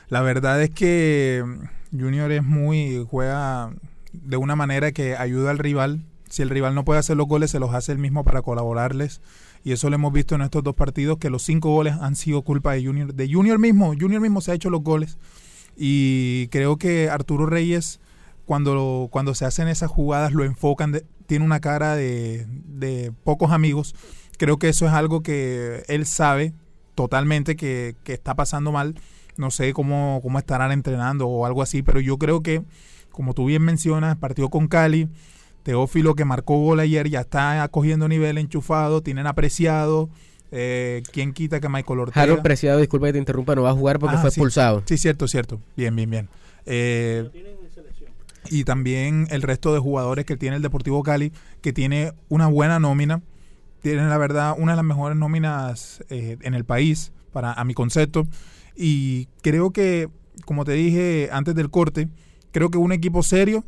La 0.08 0.22
verdad 0.22 0.64
es 0.64 0.70
que 0.70 1.44
Junior 1.92 2.32
es 2.32 2.44
muy 2.44 3.06
juega 3.10 3.74
de 4.14 4.38
una 4.38 4.56
manera 4.56 4.94
que 4.94 5.18
ayuda 5.18 5.52
al 5.52 5.58
rival. 5.58 6.06
Si 6.30 6.42
el 6.42 6.50
rival 6.50 6.74
no 6.74 6.86
puede 6.86 7.02
hacer 7.02 7.18
los 7.18 7.28
goles, 7.28 7.52
se 7.52 7.60
los 7.60 7.74
hace 7.74 7.92
el 7.92 7.98
mismo 7.98 8.24
para 8.24 8.42
colaborarles 8.42 9.20
y 9.68 9.74
eso 9.74 9.90
lo 9.90 9.96
hemos 9.96 10.14
visto 10.14 10.34
en 10.34 10.44
estos 10.44 10.64
dos 10.64 10.76
partidos, 10.76 11.18
que 11.18 11.30
los 11.30 11.44
cinco 11.44 11.72
goles 11.72 11.94
han 12.00 12.16
sido 12.16 12.42
culpa 12.42 12.72
de 12.72 12.86
Junior. 12.86 13.14
De 13.14 13.30
Junior 13.30 13.60
mismo, 13.60 13.94
Junior 14.00 14.22
mismo 14.22 14.40
se 14.40 14.52
ha 14.52 14.54
hecho 14.54 14.70
los 14.70 14.82
goles. 14.82 15.18
Y 15.76 16.48
creo 16.52 16.78
que 16.78 17.10
Arturo 17.10 17.48
Reyes, 17.48 18.00
cuando, 18.46 19.10
cuando 19.12 19.36
se 19.36 19.44
hacen 19.44 19.68
esas 19.68 19.92
jugadas, 19.92 20.32
lo 20.32 20.46
enfocan, 20.46 21.02
tiene 21.26 21.44
una 21.44 21.60
cara 21.60 21.98
de, 21.98 23.12
pocos 23.26 23.52
amigos. 23.52 23.94
Creo 24.38 24.58
que 24.58 24.70
eso 24.70 24.86
es 24.86 24.94
algo 24.94 25.22
que 25.22 25.84
él 25.90 26.06
sabe 26.06 26.54
totalmente 26.96 27.58
que, 27.58 27.98
que 28.06 28.14
está 28.14 28.36
pasando 28.36 28.72
mal. 28.72 28.96
No 29.36 29.52
sé 29.52 29.74
cómo, 29.74 30.22
cómo 30.24 30.40
estarán 30.40 30.72
entrenando 30.72 31.28
o 31.28 31.46
algo 31.46 31.62
así, 31.62 31.84
pero 31.84 32.00
yo 32.00 32.18
creo 32.18 32.42
que, 32.42 32.64
como 33.12 33.34
tú 33.34 33.44
bien 33.44 33.64
mencionas, 33.64 34.16
partió 34.16 34.48
con 34.48 34.70
Cali, 34.70 35.10
Teófilo 35.68 36.16
que 36.16 36.24
marcó 36.24 36.60
gol 36.60 36.80
ayer 36.80 37.10
ya 37.10 37.20
está 37.20 37.68
cogiendo 37.68 38.08
nivel 38.08 38.38
enchufado, 38.38 39.04
tienen 39.04 39.28
apreciado. 39.28 40.10
Eh, 40.50 41.04
¿Quién 41.12 41.34
quita 41.34 41.60
que 41.60 41.68
Michael 41.68 42.00
Ortega? 42.00 42.22
Harold 42.22 42.42
Preciado, 42.42 42.80
disculpa 42.80 43.08
que 43.08 43.12
te 43.12 43.20
interrumpa, 43.20 43.54
no 43.54 43.64
va 43.64 43.72
a 43.72 43.74
jugar 43.74 44.00
porque 44.00 44.16
ah, 44.16 44.20
fue 44.20 44.30
expulsado. 44.30 44.82
Sí, 44.86 44.98
cierto, 44.98 45.28
cierto. 45.28 45.60
Bien, 45.76 45.94
bien, 45.94 46.10
bien. 46.10 46.30
Eh, 46.66 47.30
y 48.50 48.64
también 48.64 49.28
el 49.30 49.42
resto 49.42 49.74
de 49.74 49.80
jugadores 49.80 50.24
que 50.24 50.38
tiene 50.38 50.56
el 50.56 50.62
Deportivo 50.62 51.04
Cali, 51.04 51.34
que 51.60 51.74
tiene 51.74 52.14
una 52.30 52.48
buena 52.48 52.80
nómina, 52.80 53.22
tiene 53.82 54.08
la 54.08 54.18
verdad 54.18 54.56
una 54.58 54.72
de 54.72 54.78
las 54.78 54.86
mejores 54.86 55.18
nóminas 55.18 56.02
eh, 56.10 56.38
en 56.44 56.54
el 56.54 56.64
país, 56.64 57.12
para 57.34 57.52
a 57.52 57.66
mi 57.66 57.74
concepto, 57.74 58.26
y 58.74 59.28
creo 59.42 59.72
que, 59.72 60.08
como 60.46 60.64
te 60.64 60.72
dije 60.72 61.28
antes 61.34 61.56
del 61.56 61.70
corte, 61.70 62.08
creo 62.54 62.72
que 62.72 62.78
un 62.78 62.94
equipo 62.94 63.22
serio 63.22 63.66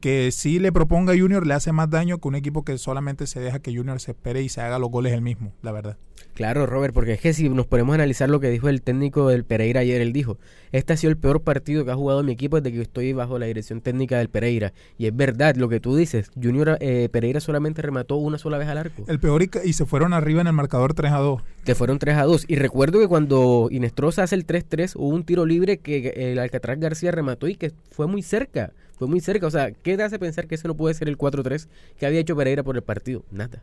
que 0.00 0.30
si 0.32 0.58
le 0.58 0.72
proponga 0.72 1.12
a 1.12 1.18
Junior 1.18 1.46
le 1.46 1.54
hace 1.54 1.72
más 1.72 1.90
daño 1.90 2.18
que 2.18 2.28
un 2.28 2.34
equipo 2.34 2.64
que 2.64 2.78
solamente 2.78 3.26
se 3.26 3.40
deja 3.40 3.58
que 3.58 3.74
Junior 3.74 4.00
se 4.00 4.12
espere 4.12 4.42
y 4.42 4.48
se 4.48 4.60
haga 4.60 4.78
los 4.78 4.90
goles 4.90 5.12
él 5.12 5.22
mismo, 5.22 5.52
la 5.62 5.72
verdad. 5.72 5.96
Claro, 6.34 6.64
Robert, 6.66 6.94
porque 6.94 7.14
es 7.14 7.20
que 7.20 7.32
si 7.32 7.48
nos 7.48 7.66
ponemos 7.66 7.92
a 7.92 7.94
analizar 7.96 8.30
lo 8.30 8.40
que 8.40 8.48
dijo 8.50 8.68
el 8.68 8.82
técnico 8.82 9.28
del 9.28 9.44
Pereira 9.44 9.80
ayer, 9.80 10.00
él 10.00 10.12
dijo, 10.12 10.38
este 10.72 10.92
ha 10.92 10.96
sido 10.96 11.10
el 11.10 11.16
peor 11.16 11.42
partido 11.42 11.84
que 11.84 11.90
ha 11.90 11.96
jugado 11.96 12.22
mi 12.22 12.32
equipo 12.32 12.60
desde 12.60 12.74
que 12.74 12.82
estoy 12.82 13.12
bajo 13.12 13.38
la 13.38 13.46
dirección 13.46 13.80
técnica 13.80 14.18
del 14.18 14.28
Pereira. 14.28 14.72
Y 14.96 15.06
es 15.06 15.14
verdad 15.14 15.56
lo 15.56 15.68
que 15.68 15.80
tú 15.80 15.96
dices, 15.96 16.30
Junior 16.40 16.78
eh, 16.80 17.08
Pereira 17.10 17.40
solamente 17.40 17.82
remató 17.82 18.16
una 18.16 18.38
sola 18.38 18.58
vez 18.58 18.68
al 18.68 18.78
arco. 18.78 19.04
El 19.06 19.20
peor 19.20 19.42
y, 19.42 19.50
y, 19.64 19.72
se 19.72 19.86
fueron 19.86 20.12
arriba 20.12 20.40
en 20.40 20.46
el 20.46 20.52
marcador 20.52 20.94
3 20.94 21.12
a 21.12 21.18
2. 21.18 21.42
Te 21.64 21.74
fueron 21.74 21.98
3 21.98 22.16
a 22.16 22.24
2. 22.24 22.44
Y 22.48 22.56
recuerdo 22.56 23.00
que 23.00 23.08
cuando 23.08 23.68
Inestrosa 23.70 24.22
hace 24.22 24.34
el 24.34 24.46
3-3 24.46 24.94
hubo 24.96 25.08
un 25.08 25.24
tiro 25.24 25.44
libre 25.44 25.78
que 25.78 26.30
el 26.32 26.38
Alcatraz 26.38 26.78
García 26.78 27.10
remató 27.10 27.48
y 27.48 27.56
que 27.56 27.72
fue 27.90 28.06
muy 28.06 28.22
cerca. 28.22 28.72
Fue 29.00 29.08
muy 29.08 29.20
cerca. 29.20 29.46
O 29.46 29.50
sea, 29.50 29.70
¿qué 29.70 29.96
te 29.96 30.02
hace 30.02 30.18
pensar 30.18 30.46
que 30.46 30.56
ese 30.56 30.68
no 30.68 30.76
puede 30.76 30.92
ser 30.92 31.08
el 31.08 31.16
4-3 31.16 31.68
que 31.98 32.04
había 32.04 32.20
hecho 32.20 32.36
Pereira 32.36 32.62
por 32.62 32.76
el 32.76 32.82
partido? 32.82 33.24
Nada. 33.30 33.62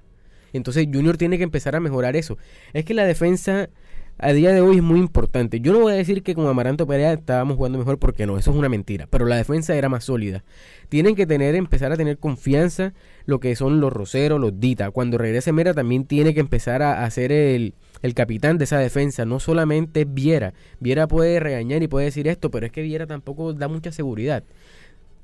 Entonces 0.52 0.88
Junior 0.92 1.16
tiene 1.16 1.38
que 1.38 1.44
empezar 1.44 1.76
a 1.76 1.80
mejorar 1.80 2.16
eso. 2.16 2.40
Es 2.74 2.86
que 2.86 2.96
la 2.96 3.06
defensa 3.06 3.70
a 4.18 4.34
día 4.34 4.52
de 4.52 4.62
hoy 4.62 4.78
es 4.78 4.82
muy 4.82 4.98
importante. 5.00 5.60
Yo 5.60 5.74
no 5.74 5.82
voy 5.82 5.94
a 5.94 5.96
decir 5.96 6.24
que 6.24 6.34
con 6.34 6.48
Amaranto 6.48 6.88
Perea 6.88 7.14
estábamos 7.14 7.58
jugando 7.58 7.78
mejor 7.78 8.00
porque 8.00 8.26
no, 8.26 8.40
eso 8.40 8.50
es 8.50 8.58
una 8.58 8.68
mentira. 8.68 9.06
Pero 9.12 9.28
la 9.28 9.36
defensa 9.36 9.76
era 9.76 9.90
más 9.90 10.06
sólida. 10.06 10.44
Tienen 10.90 11.14
que 11.14 11.28
tener, 11.28 11.54
empezar 11.54 11.92
a 11.92 11.98
tener 11.98 12.18
confianza 12.18 12.96
lo 13.26 13.40
que 13.40 13.56
son 13.56 13.80
los 13.80 13.94
Roseros, 13.94 14.42
los 14.42 14.60
Dita. 14.60 14.90
Cuando 14.90 15.20
regrese 15.20 15.52
Mera 15.52 15.76
también 15.76 16.06
tiene 16.06 16.34
que 16.34 16.40
empezar 16.40 16.82
a, 16.82 17.08
ser 17.12 17.32
el, 17.32 17.76
el 18.02 18.16
capitán 18.16 18.58
de 18.58 18.64
esa 18.64 18.80
defensa. 18.80 19.24
No 19.26 19.40
solamente 19.40 20.06
Viera. 20.06 20.56
Viera 20.80 21.08
puede 21.08 21.40
regañar 21.40 21.84
y 21.84 21.88
puede 21.88 22.06
decir 22.06 22.28
esto, 22.28 22.50
pero 22.50 22.66
es 22.66 22.72
que 22.72 22.82
Viera 22.82 23.06
tampoco 23.06 23.54
da 23.54 23.68
mucha 23.68 23.92
seguridad. 23.92 24.44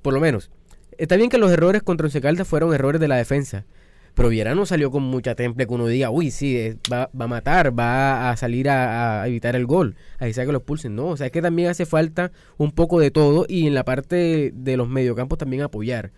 Por 0.03 0.13
lo 0.13 0.19
menos. 0.19 0.51
Está 0.99 1.15
bien 1.15 1.31
que 1.31 1.39
los 1.39 1.51
errores 1.51 1.81
contra 1.81 2.05
Once 2.05 2.21
Caldas 2.21 2.47
fueron 2.47 2.71
errores 2.73 3.01
de 3.01 3.07
la 3.07 3.15
defensa. 3.15 3.65
Pero 4.13 4.29
Viera 4.29 4.53
no 4.53 4.67
salió 4.67 4.91
con 4.91 5.01
mucha 5.01 5.33
temple 5.33 5.65
que 5.65 5.73
uno 5.73 5.87
diga, 5.87 6.11
uy, 6.11 6.29
sí, 6.29 6.55
eh, 6.55 6.77
va, 6.91 7.09
va 7.19 7.25
a 7.25 7.27
matar, 7.27 7.77
va 7.77 8.29
a 8.29 8.37
salir 8.37 8.69
a, 8.69 9.23
a, 9.23 9.27
evitar 9.27 9.55
el 9.55 9.65
gol, 9.65 9.95
ahí 10.19 10.33
sea 10.33 10.45
que 10.45 10.51
lo 10.51 10.59
expulsen. 10.59 10.95
No, 10.95 11.07
o 11.07 11.17
sea, 11.17 11.25
es 11.25 11.31
que 11.31 11.41
también 11.41 11.69
hace 11.69 11.87
falta 11.87 12.31
un 12.57 12.71
poco 12.71 12.99
de 12.99 13.09
todo 13.09 13.47
y 13.49 13.65
en 13.65 13.73
la 13.73 13.83
parte 13.83 14.51
de 14.53 14.77
los 14.77 14.87
mediocampos 14.87 15.39
también 15.39 15.63
apoyar. 15.63 16.11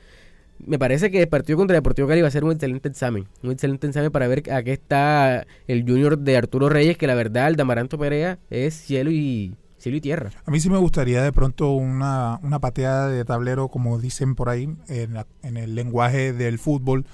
Me 0.60 0.77
parece 0.77 1.10
que 1.10 1.22
el 1.22 1.30
partido 1.30 1.58
contra 1.58 1.75
Deportivo 1.75 2.08
Cali 2.08 2.22
va 2.22 2.27
a 2.27 2.32
ser 2.32 2.44
un 2.44 2.51
excelente 2.51 2.89
examen. 2.89 3.27
Un 3.44 3.51
excelente 3.51 3.88
examen 3.88 4.12
para 4.12 4.27
ver 4.27 4.44
a 4.51 4.63
qué 4.63 4.74
está 4.74 5.46
el 5.68 5.84
junior 5.84 6.18
de 6.18 6.36
Arturo 6.36 6.68
Reyes, 6.68 6.98
que 6.98 7.08
la 7.08 7.15
verdad, 7.15 7.48
el 7.48 7.56
de 7.56 7.62
Amaranto 7.62 7.98
Perea 7.98 8.39
es 8.50 8.74
cielo 8.74 9.12
y, 9.12 9.54
y 9.94 10.01
tierra. 10.01 10.32
A 10.46 10.51
mí 10.51 10.60
sí 10.60 10.70
me 10.70 10.77
gustaría 10.77 11.22
de 11.22 11.32
pronto 11.32 11.72
una, 11.72 12.39
una 12.42 12.60
pateada 12.60 13.10
de 13.10 13.24
tablero, 13.25 13.68
como 13.68 14.00
dicen 14.00 14.36
por 14.36 14.50
ahí, 14.50 14.75
en, 14.88 15.13
la, 15.13 15.27
en 15.44 15.58
el 15.58 15.75
lenguaje 15.75 16.34
del 16.34 16.58
fútbol 16.58 17.06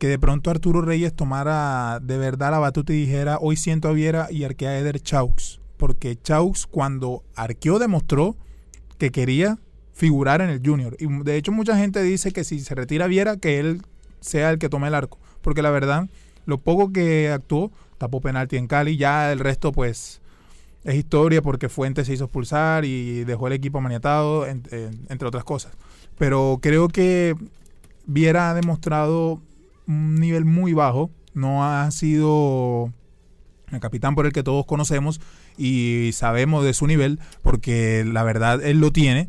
que 0.00 0.08
de 0.08 0.18
pronto 0.18 0.50
Arturo 0.50 0.80
Reyes 0.80 1.12
tomara 1.12 2.00
de 2.00 2.16
verdad 2.16 2.52
la 2.52 2.58
batuta 2.58 2.94
y 2.94 3.02
dijera, 3.02 3.36
hoy 3.38 3.56
siento 3.56 3.86
a 3.88 3.92
Viera 3.92 4.28
y 4.30 4.44
arquea 4.44 4.70
a 4.70 4.78
Eder 4.78 4.98
Chaux. 4.98 5.60
Porque 5.76 6.16
Chaux 6.16 6.66
cuando 6.66 7.22
arqueó 7.36 7.78
demostró 7.78 8.34
que 8.96 9.10
quería 9.10 9.58
figurar 9.92 10.40
en 10.40 10.48
el 10.48 10.62
Junior. 10.64 10.96
Y 10.98 11.06
de 11.22 11.36
hecho 11.36 11.52
mucha 11.52 11.76
gente 11.76 12.02
dice 12.02 12.32
que 12.32 12.44
si 12.44 12.60
se 12.60 12.74
retira 12.74 13.08
Viera, 13.08 13.36
que 13.36 13.60
él 13.60 13.82
sea 14.20 14.48
el 14.50 14.58
que 14.58 14.70
tome 14.70 14.88
el 14.88 14.94
arco. 14.94 15.18
Porque 15.42 15.60
la 15.60 15.68
verdad, 15.68 16.08
lo 16.46 16.56
poco 16.56 16.94
que 16.94 17.30
actuó, 17.30 17.70
tapó 17.98 18.22
penalti 18.22 18.56
en 18.56 18.68
Cali, 18.68 18.96
ya 18.96 19.30
el 19.30 19.38
resto 19.38 19.70
pues 19.70 20.19
es 20.84 20.94
historia 20.94 21.42
porque 21.42 21.68
Fuentes 21.68 22.06
se 22.06 22.14
hizo 22.14 22.24
expulsar 22.24 22.84
y 22.84 23.24
dejó 23.24 23.46
el 23.46 23.52
equipo 23.52 23.80
maniatado, 23.80 24.46
en, 24.46 24.62
en, 24.70 25.06
entre 25.08 25.28
otras 25.28 25.44
cosas. 25.44 25.72
Pero 26.18 26.58
creo 26.62 26.88
que 26.88 27.34
Viera 28.06 28.50
ha 28.50 28.54
demostrado 28.54 29.40
un 29.86 30.16
nivel 30.16 30.44
muy 30.44 30.72
bajo, 30.72 31.10
no 31.34 31.64
ha 31.64 31.90
sido 31.90 32.92
el 33.70 33.80
capitán 33.80 34.14
por 34.14 34.26
el 34.26 34.32
que 34.32 34.42
todos 34.42 34.66
conocemos 34.66 35.20
y 35.56 36.10
sabemos 36.12 36.64
de 36.64 36.74
su 36.74 36.86
nivel, 36.86 37.20
porque 37.42 38.04
la 38.06 38.22
verdad 38.22 38.62
él 38.64 38.80
lo 38.80 38.90
tiene, 38.90 39.28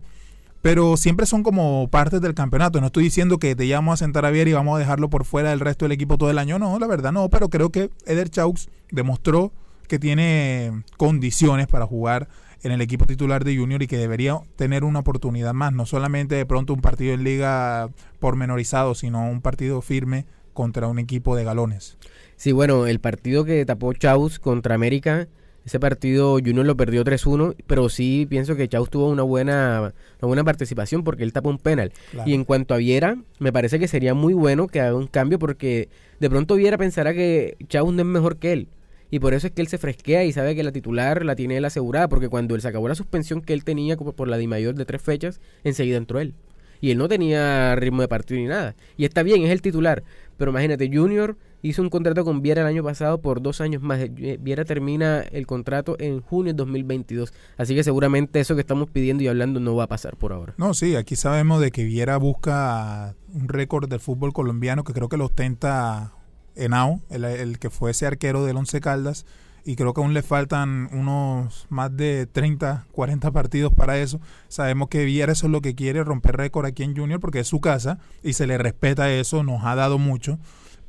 pero 0.61 0.95
siempre 0.97 1.25
son 1.25 1.43
como 1.43 1.87
partes 1.89 2.21
del 2.21 2.33
campeonato. 2.33 2.79
No 2.79 2.87
estoy 2.87 3.03
diciendo 3.03 3.37
que 3.37 3.55
te 3.55 3.67
llamamos 3.67 3.93
a 3.93 4.05
sentar 4.05 4.25
a 4.25 4.31
Viera 4.31 4.49
y 4.49 4.53
vamos 4.53 4.75
a 4.75 4.79
dejarlo 4.79 5.09
por 5.09 5.25
fuera 5.25 5.49
del 5.49 5.59
resto 5.59 5.85
del 5.85 5.91
equipo 5.91 6.17
todo 6.17 6.29
el 6.29 6.39
año, 6.39 6.59
no, 6.59 6.79
la 6.79 6.87
verdad 6.87 7.11
no, 7.11 7.29
pero 7.29 7.49
creo 7.49 7.69
que 7.69 7.89
Eder 8.05 8.29
Chaux 8.29 8.69
demostró 8.91 9.51
que 9.91 9.99
tiene 9.99 10.83
condiciones 10.95 11.67
para 11.67 11.85
jugar 11.85 12.29
en 12.63 12.71
el 12.71 12.79
equipo 12.79 13.05
titular 13.05 13.43
de 13.43 13.57
Junior 13.57 13.83
y 13.83 13.87
que 13.87 13.97
debería 13.97 14.39
tener 14.55 14.85
una 14.85 14.99
oportunidad 14.99 15.53
más, 15.53 15.73
no 15.73 15.85
solamente 15.85 16.35
de 16.35 16.45
pronto 16.45 16.73
un 16.73 16.79
partido 16.79 17.13
en 17.13 17.25
liga 17.25 17.89
pormenorizado, 18.19 18.95
sino 18.95 19.29
un 19.29 19.41
partido 19.41 19.81
firme 19.81 20.27
contra 20.53 20.87
un 20.87 20.97
equipo 20.97 21.35
de 21.35 21.43
galones. 21.43 21.97
Sí, 22.37 22.53
bueno, 22.53 22.87
el 22.87 23.01
partido 23.01 23.43
que 23.43 23.65
tapó 23.65 23.91
Chaus 23.91 24.39
contra 24.39 24.75
América, 24.75 25.27
ese 25.65 25.77
partido 25.77 26.35
Junior 26.35 26.65
lo 26.65 26.77
perdió 26.77 27.03
3-1, 27.03 27.55
pero 27.67 27.89
sí 27.89 28.25
pienso 28.29 28.55
que 28.55 28.69
Chaus 28.69 28.89
tuvo 28.89 29.09
una 29.09 29.23
buena, 29.23 29.93
una 30.21 30.27
buena 30.27 30.45
participación 30.45 31.03
porque 31.03 31.23
él 31.23 31.33
tapó 31.33 31.49
un 31.49 31.57
penal. 31.57 31.91
Claro. 32.11 32.29
Y 32.29 32.33
en 32.33 32.45
cuanto 32.45 32.73
a 32.73 32.77
Viera, 32.77 33.17
me 33.39 33.51
parece 33.51 33.77
que 33.77 33.89
sería 33.89 34.13
muy 34.13 34.33
bueno 34.33 34.67
que 34.67 34.79
haga 34.79 34.95
un 34.95 35.07
cambio 35.07 35.37
porque 35.37 35.89
de 36.21 36.29
pronto 36.29 36.55
Viera 36.55 36.77
pensará 36.77 37.13
que 37.13 37.57
Chaus 37.67 37.93
no 37.93 38.03
es 38.03 38.07
mejor 38.07 38.37
que 38.37 38.53
él. 38.53 38.69
Y 39.11 39.19
por 39.19 39.33
eso 39.33 39.47
es 39.47 39.53
que 39.53 39.61
él 39.61 39.67
se 39.67 39.77
fresquea 39.77 40.23
y 40.23 40.31
sabe 40.31 40.55
que 40.55 40.63
la 40.63 40.71
titular 40.71 41.25
la 41.25 41.35
tiene 41.35 41.57
él 41.57 41.65
asegurada, 41.65 42.07
porque 42.07 42.29
cuando 42.29 42.55
él 42.55 42.61
se 42.61 42.69
acabó 42.69 42.87
la 42.87 42.95
suspensión 42.95 43.41
que 43.41 43.53
él 43.53 43.65
tenía 43.65 43.97
por 43.97 44.27
la 44.27 44.37
de 44.37 44.47
mayor 44.47 44.73
de 44.75 44.85
tres 44.85 45.01
fechas, 45.01 45.41
enseguida 45.63 45.97
entró 45.97 46.19
él. 46.19 46.33
Y 46.79 46.89
él 46.89 46.97
no 46.97 47.07
tenía 47.07 47.75
ritmo 47.75 48.01
de 48.01 48.07
partido 48.07 48.39
ni 48.39 48.47
nada. 48.47 48.75
Y 48.97 49.05
está 49.05 49.21
bien, 49.21 49.43
es 49.43 49.51
el 49.51 49.61
titular. 49.61 50.03
Pero 50.37 50.49
imagínate, 50.49 50.89
Junior 50.91 51.37
hizo 51.61 51.83
un 51.83 51.89
contrato 51.89 52.25
con 52.25 52.41
Viera 52.41 52.61
el 52.61 52.67
año 52.67 52.83
pasado 52.83 53.21
por 53.21 53.41
dos 53.41 53.61
años 53.61 53.83
más. 53.83 53.99
Viera 54.15 54.65
termina 54.65 55.21
el 55.21 55.45
contrato 55.45 55.95
en 55.99 56.21
junio 56.21 56.53
de 56.53 56.57
2022. 56.57 57.33
Así 57.57 57.75
que 57.75 57.83
seguramente 57.83 58.39
eso 58.39 58.55
que 58.55 58.61
estamos 58.61 58.89
pidiendo 58.89 59.23
y 59.23 59.27
hablando 59.27 59.59
no 59.59 59.75
va 59.75 59.83
a 59.83 59.87
pasar 59.87 60.15
por 60.15 60.33
ahora. 60.33 60.55
No, 60.57 60.73
sí, 60.73 60.95
aquí 60.95 61.15
sabemos 61.15 61.61
de 61.61 61.69
que 61.69 61.83
Viera 61.83 62.17
busca 62.17 63.15
un 63.31 63.47
récord 63.47 63.87
del 63.87 63.99
fútbol 63.99 64.33
colombiano 64.33 64.83
que 64.83 64.93
creo 64.93 65.07
que 65.07 65.17
lo 65.17 65.25
ostenta 65.25 66.13
Henao, 66.55 67.01
el, 67.09 67.59
que 67.59 67.69
fue 67.69 67.91
ese 67.91 68.05
arquero 68.05 68.45
del 68.45 68.57
Once 68.57 68.79
Caldas 68.81 69.25
y 69.63 69.75
creo 69.75 69.93
que 69.93 70.01
aún 70.01 70.13
le 70.13 70.23
faltan 70.23 70.89
unos 70.91 71.67
más 71.69 71.95
de 71.95 72.25
30, 72.25 72.87
40 72.91 73.31
partidos 73.31 73.73
para 73.73 73.99
eso. 73.99 74.19
Sabemos 74.47 74.89
que 74.89 75.05
Viera 75.05 75.31
eso 75.31 75.45
es 75.47 75.51
lo 75.51 75.61
que 75.61 75.75
quiere, 75.75 76.03
romper 76.03 76.37
récord 76.37 76.65
aquí 76.65 76.83
en 76.83 76.95
Junior 76.95 77.19
porque 77.19 77.41
es 77.41 77.47
su 77.47 77.61
casa 77.61 77.99
y 78.23 78.33
se 78.33 78.47
le 78.47 78.57
respeta 78.57 79.11
eso, 79.11 79.43
nos 79.43 79.63
ha 79.63 79.75
dado 79.75 79.99
mucho. 79.99 80.39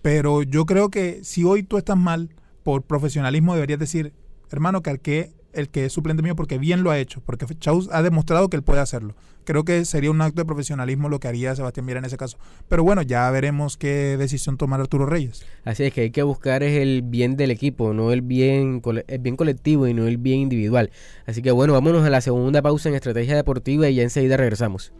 Pero 0.00 0.42
yo 0.42 0.66
creo 0.66 0.90
que 0.90 1.20
si 1.22 1.44
hoy 1.44 1.62
tú 1.62 1.76
estás 1.76 1.96
mal 1.96 2.30
por 2.62 2.82
profesionalismo 2.82 3.54
deberías 3.54 3.78
decir, 3.78 4.12
hermano, 4.50 4.82
que 4.82 4.90
al 4.90 5.00
que 5.00 5.32
el 5.52 5.68
que 5.68 5.86
es 5.86 5.92
suplente 5.92 6.22
mío 6.22 6.36
porque 6.36 6.58
bien 6.58 6.82
lo 6.82 6.90
ha 6.90 6.98
hecho, 6.98 7.20
porque 7.24 7.46
Chaus 7.58 7.88
ha 7.92 8.02
demostrado 8.02 8.48
que 8.48 8.56
él 8.56 8.62
puede 8.62 8.80
hacerlo. 8.80 9.14
Creo 9.44 9.64
que 9.64 9.84
sería 9.84 10.10
un 10.10 10.20
acto 10.20 10.40
de 10.40 10.44
profesionalismo 10.44 11.08
lo 11.08 11.18
que 11.18 11.28
haría 11.28 11.56
Sebastián 11.56 11.86
Viera 11.86 11.98
en 11.98 12.04
ese 12.04 12.16
caso. 12.16 12.38
Pero 12.68 12.84
bueno, 12.84 13.02
ya 13.02 13.28
veremos 13.30 13.76
qué 13.76 14.16
decisión 14.16 14.56
tomar 14.56 14.80
Arturo 14.80 15.06
Reyes. 15.06 15.44
Así 15.64 15.82
es 15.82 15.92
que 15.92 16.02
hay 16.02 16.10
que 16.10 16.22
buscar 16.22 16.62
es 16.62 16.80
el 16.80 17.02
bien 17.02 17.36
del 17.36 17.50
equipo, 17.50 17.92
no 17.92 18.12
el 18.12 18.22
bien, 18.22 18.80
el 19.08 19.18
bien 19.18 19.36
colectivo 19.36 19.88
y 19.88 19.94
no 19.94 20.06
el 20.06 20.16
bien 20.16 20.40
individual. 20.40 20.90
Así 21.26 21.42
que 21.42 21.50
bueno, 21.50 21.72
vámonos 21.72 22.04
a 22.04 22.10
la 22.10 22.20
segunda 22.20 22.62
pausa 22.62 22.88
en 22.88 22.94
Estrategia 22.94 23.34
Deportiva 23.34 23.88
y 23.88 23.96
ya 23.96 24.02
enseguida 24.02 24.36
regresamos. 24.36 24.92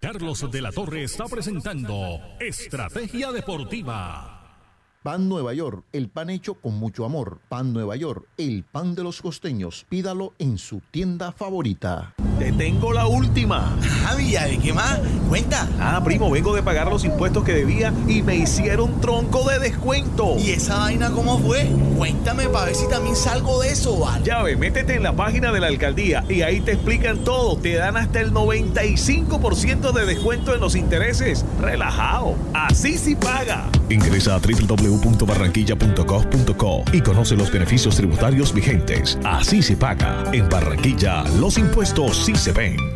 Carlos 0.00 0.50
de 0.50 0.60
la 0.60 0.72
Torre 0.72 1.04
está 1.04 1.26
presentando 1.26 2.18
Estrategia 2.40 3.30
Deportiva. 3.30 4.31
Pan 5.02 5.28
Nueva 5.28 5.52
York, 5.52 5.82
el 5.92 6.08
pan 6.08 6.30
hecho 6.30 6.54
con 6.54 6.78
mucho 6.78 7.04
amor. 7.04 7.40
Pan 7.48 7.72
Nueva 7.72 7.96
York, 7.96 8.24
el 8.38 8.62
pan 8.62 8.94
de 8.94 9.02
los 9.02 9.20
costeños. 9.20 9.84
Pídalo 9.88 10.32
en 10.38 10.58
su 10.58 10.80
tienda 10.92 11.32
favorita. 11.32 12.14
Te 12.38 12.52
tengo 12.52 12.92
la 12.92 13.08
última. 13.08 13.76
Ah, 14.06 14.14
Villa, 14.14 14.44
¿de 14.44 14.58
qué 14.58 14.72
más? 14.72 15.00
Cuenta. 15.28 15.68
Ah, 15.80 16.00
primo, 16.04 16.30
vengo 16.30 16.54
de 16.54 16.62
pagar 16.62 16.88
los 16.88 17.04
impuestos 17.04 17.42
que 17.42 17.52
debía 17.52 17.92
y 18.06 18.22
me 18.22 18.36
hicieron 18.36 19.00
tronco 19.00 19.48
de 19.48 19.58
descuento. 19.58 20.36
¿Y 20.38 20.50
esa 20.50 20.78
vaina 20.78 21.10
cómo 21.10 21.36
fue? 21.40 21.68
Cuéntame 21.98 22.48
para 22.48 22.66
ver 22.66 22.76
si 22.76 22.88
también 22.88 23.16
salgo 23.16 23.60
de 23.60 23.70
eso, 23.70 23.98
¿vale? 23.98 24.24
Ya 24.24 24.40
ve, 24.42 24.56
métete 24.56 24.94
en 24.94 25.02
la 25.02 25.16
página 25.16 25.50
de 25.50 25.58
la 25.58 25.66
alcaldía 25.66 26.24
y 26.28 26.42
ahí 26.42 26.60
te 26.60 26.74
explican 26.74 27.18
todo. 27.24 27.56
Te 27.56 27.74
dan 27.74 27.96
hasta 27.96 28.20
el 28.20 28.32
95% 28.32 29.92
de 29.92 30.06
descuento 30.06 30.54
en 30.54 30.60
los 30.60 30.76
intereses. 30.76 31.44
Relajado. 31.60 32.36
Así 32.54 32.98
sí 32.98 33.16
paga. 33.16 33.68
Ingresa 33.88 34.36
a 34.36 34.38
www 34.38 34.91
www.barranquilla.gov.co 34.92 36.84
y 36.92 37.00
conoce 37.00 37.36
los 37.36 37.50
beneficios 37.50 37.96
tributarios 37.96 38.52
vigentes. 38.54 39.18
Así 39.24 39.62
se 39.62 39.76
paga. 39.76 40.24
En 40.32 40.48
Barranquilla, 40.48 41.24
los 41.38 41.58
impuestos 41.58 42.24
sí 42.24 42.34
se 42.34 42.52
ven. 42.52 42.91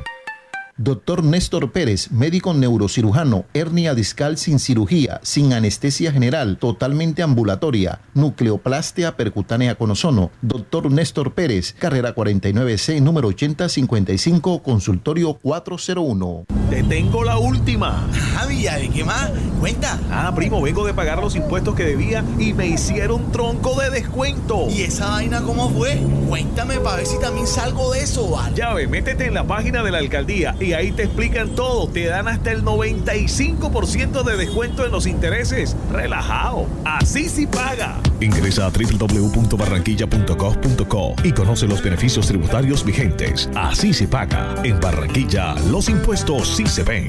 Doctor 0.78 1.24
Néstor 1.24 1.72
Pérez, 1.72 2.10
médico 2.10 2.52
neurocirujano, 2.52 3.46
hernia 3.54 3.94
discal 3.94 4.36
sin 4.36 4.58
cirugía, 4.58 5.20
sin 5.22 5.54
anestesia 5.54 6.12
general, 6.12 6.58
totalmente 6.58 7.22
ambulatoria, 7.22 8.00
nucleoplastia 8.12 9.16
percutánea 9.16 9.76
con 9.76 9.90
ozono. 9.90 10.30
Doctor 10.42 10.92
Néstor 10.92 11.32
Pérez, 11.32 11.74
carrera 11.78 12.14
49C, 12.14 13.00
número 13.00 13.28
8055, 13.28 14.62
consultorio 14.62 15.38
401. 15.40 16.44
Te 16.68 16.82
tengo 16.82 17.24
la 17.24 17.38
última. 17.38 18.06
Ah, 18.38 18.44
Villave, 18.44 18.90
¿qué 18.90 19.02
más? 19.02 19.30
Cuenta. 19.60 19.98
Ah, 20.10 20.30
primo, 20.36 20.60
vengo 20.60 20.84
de 20.84 20.92
pagar 20.92 21.20
los 21.20 21.34
impuestos 21.36 21.74
que 21.74 21.84
debía 21.84 22.22
y 22.38 22.52
me 22.52 22.66
hicieron 22.66 23.32
tronco 23.32 23.80
de 23.80 23.88
descuento. 23.88 24.66
¿Y 24.68 24.82
esa 24.82 25.08
vaina 25.08 25.40
cómo 25.40 25.70
fue? 25.70 25.98
Cuéntame 26.28 26.78
para 26.80 26.96
ver 26.96 27.06
si 27.06 27.18
también 27.18 27.46
salgo 27.46 27.90
de 27.92 28.00
eso, 28.00 28.28
¿vale? 28.30 28.54
Ya 28.54 28.74
ve, 28.74 28.88
métete 28.88 29.24
en 29.24 29.32
la 29.32 29.46
página 29.46 29.82
de 29.82 29.90
la 29.90 29.98
alcaldía 29.98 30.54
y 30.60 30.65
ahí 30.72 30.92
te 30.92 31.02
explican 31.04 31.50
todo. 31.50 31.88
Te 31.88 32.06
dan 32.06 32.28
hasta 32.28 32.52
el 32.52 32.64
95% 32.64 34.22
de 34.22 34.36
descuento 34.36 34.84
en 34.84 34.92
los 34.92 35.06
intereses. 35.06 35.74
Relajado. 35.90 36.66
Así 36.84 37.28
sí 37.28 37.46
paga. 37.46 37.98
Ingresa 38.20 38.66
a 38.66 38.70
www.barranquilla.gov.co 38.70 41.14
y 41.22 41.32
conoce 41.32 41.66
los 41.66 41.82
beneficios 41.82 42.26
tributarios 42.26 42.84
vigentes. 42.84 43.48
Así 43.54 43.92
se 43.92 44.08
paga. 44.08 44.54
En 44.64 44.80
Barranquilla, 44.80 45.54
los 45.70 45.88
impuestos 45.88 46.56
sí 46.56 46.66
se 46.66 46.82
ven. 46.82 47.06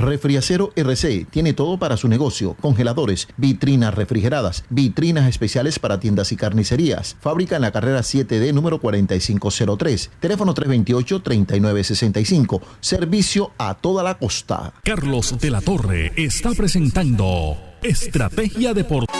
Refriacero 0.00 0.72
RC 0.76 1.26
tiene 1.30 1.52
todo 1.52 1.78
para 1.78 1.98
su 1.98 2.08
negocio: 2.08 2.56
congeladores, 2.60 3.28
vitrinas 3.36 3.94
refrigeradas, 3.94 4.64
vitrinas 4.70 5.28
especiales 5.28 5.78
para 5.78 6.00
tiendas 6.00 6.32
y 6.32 6.36
carnicerías. 6.36 7.18
Fábrica 7.20 7.56
en 7.56 7.62
la 7.62 7.70
carrera 7.70 8.00
7D 8.00 8.54
número 8.54 8.80
4503. 8.80 10.10
Teléfono 10.20 10.54
328-3965. 10.54 12.62
Servicio 12.80 13.52
a 13.58 13.74
toda 13.74 14.02
la 14.02 14.16
costa. 14.18 14.72
Carlos 14.84 15.38
de 15.38 15.50
la 15.50 15.60
Torre 15.60 16.12
está 16.16 16.52
presentando 16.52 17.58
Estrategia 17.82 18.72
Deportiva. 18.72 19.12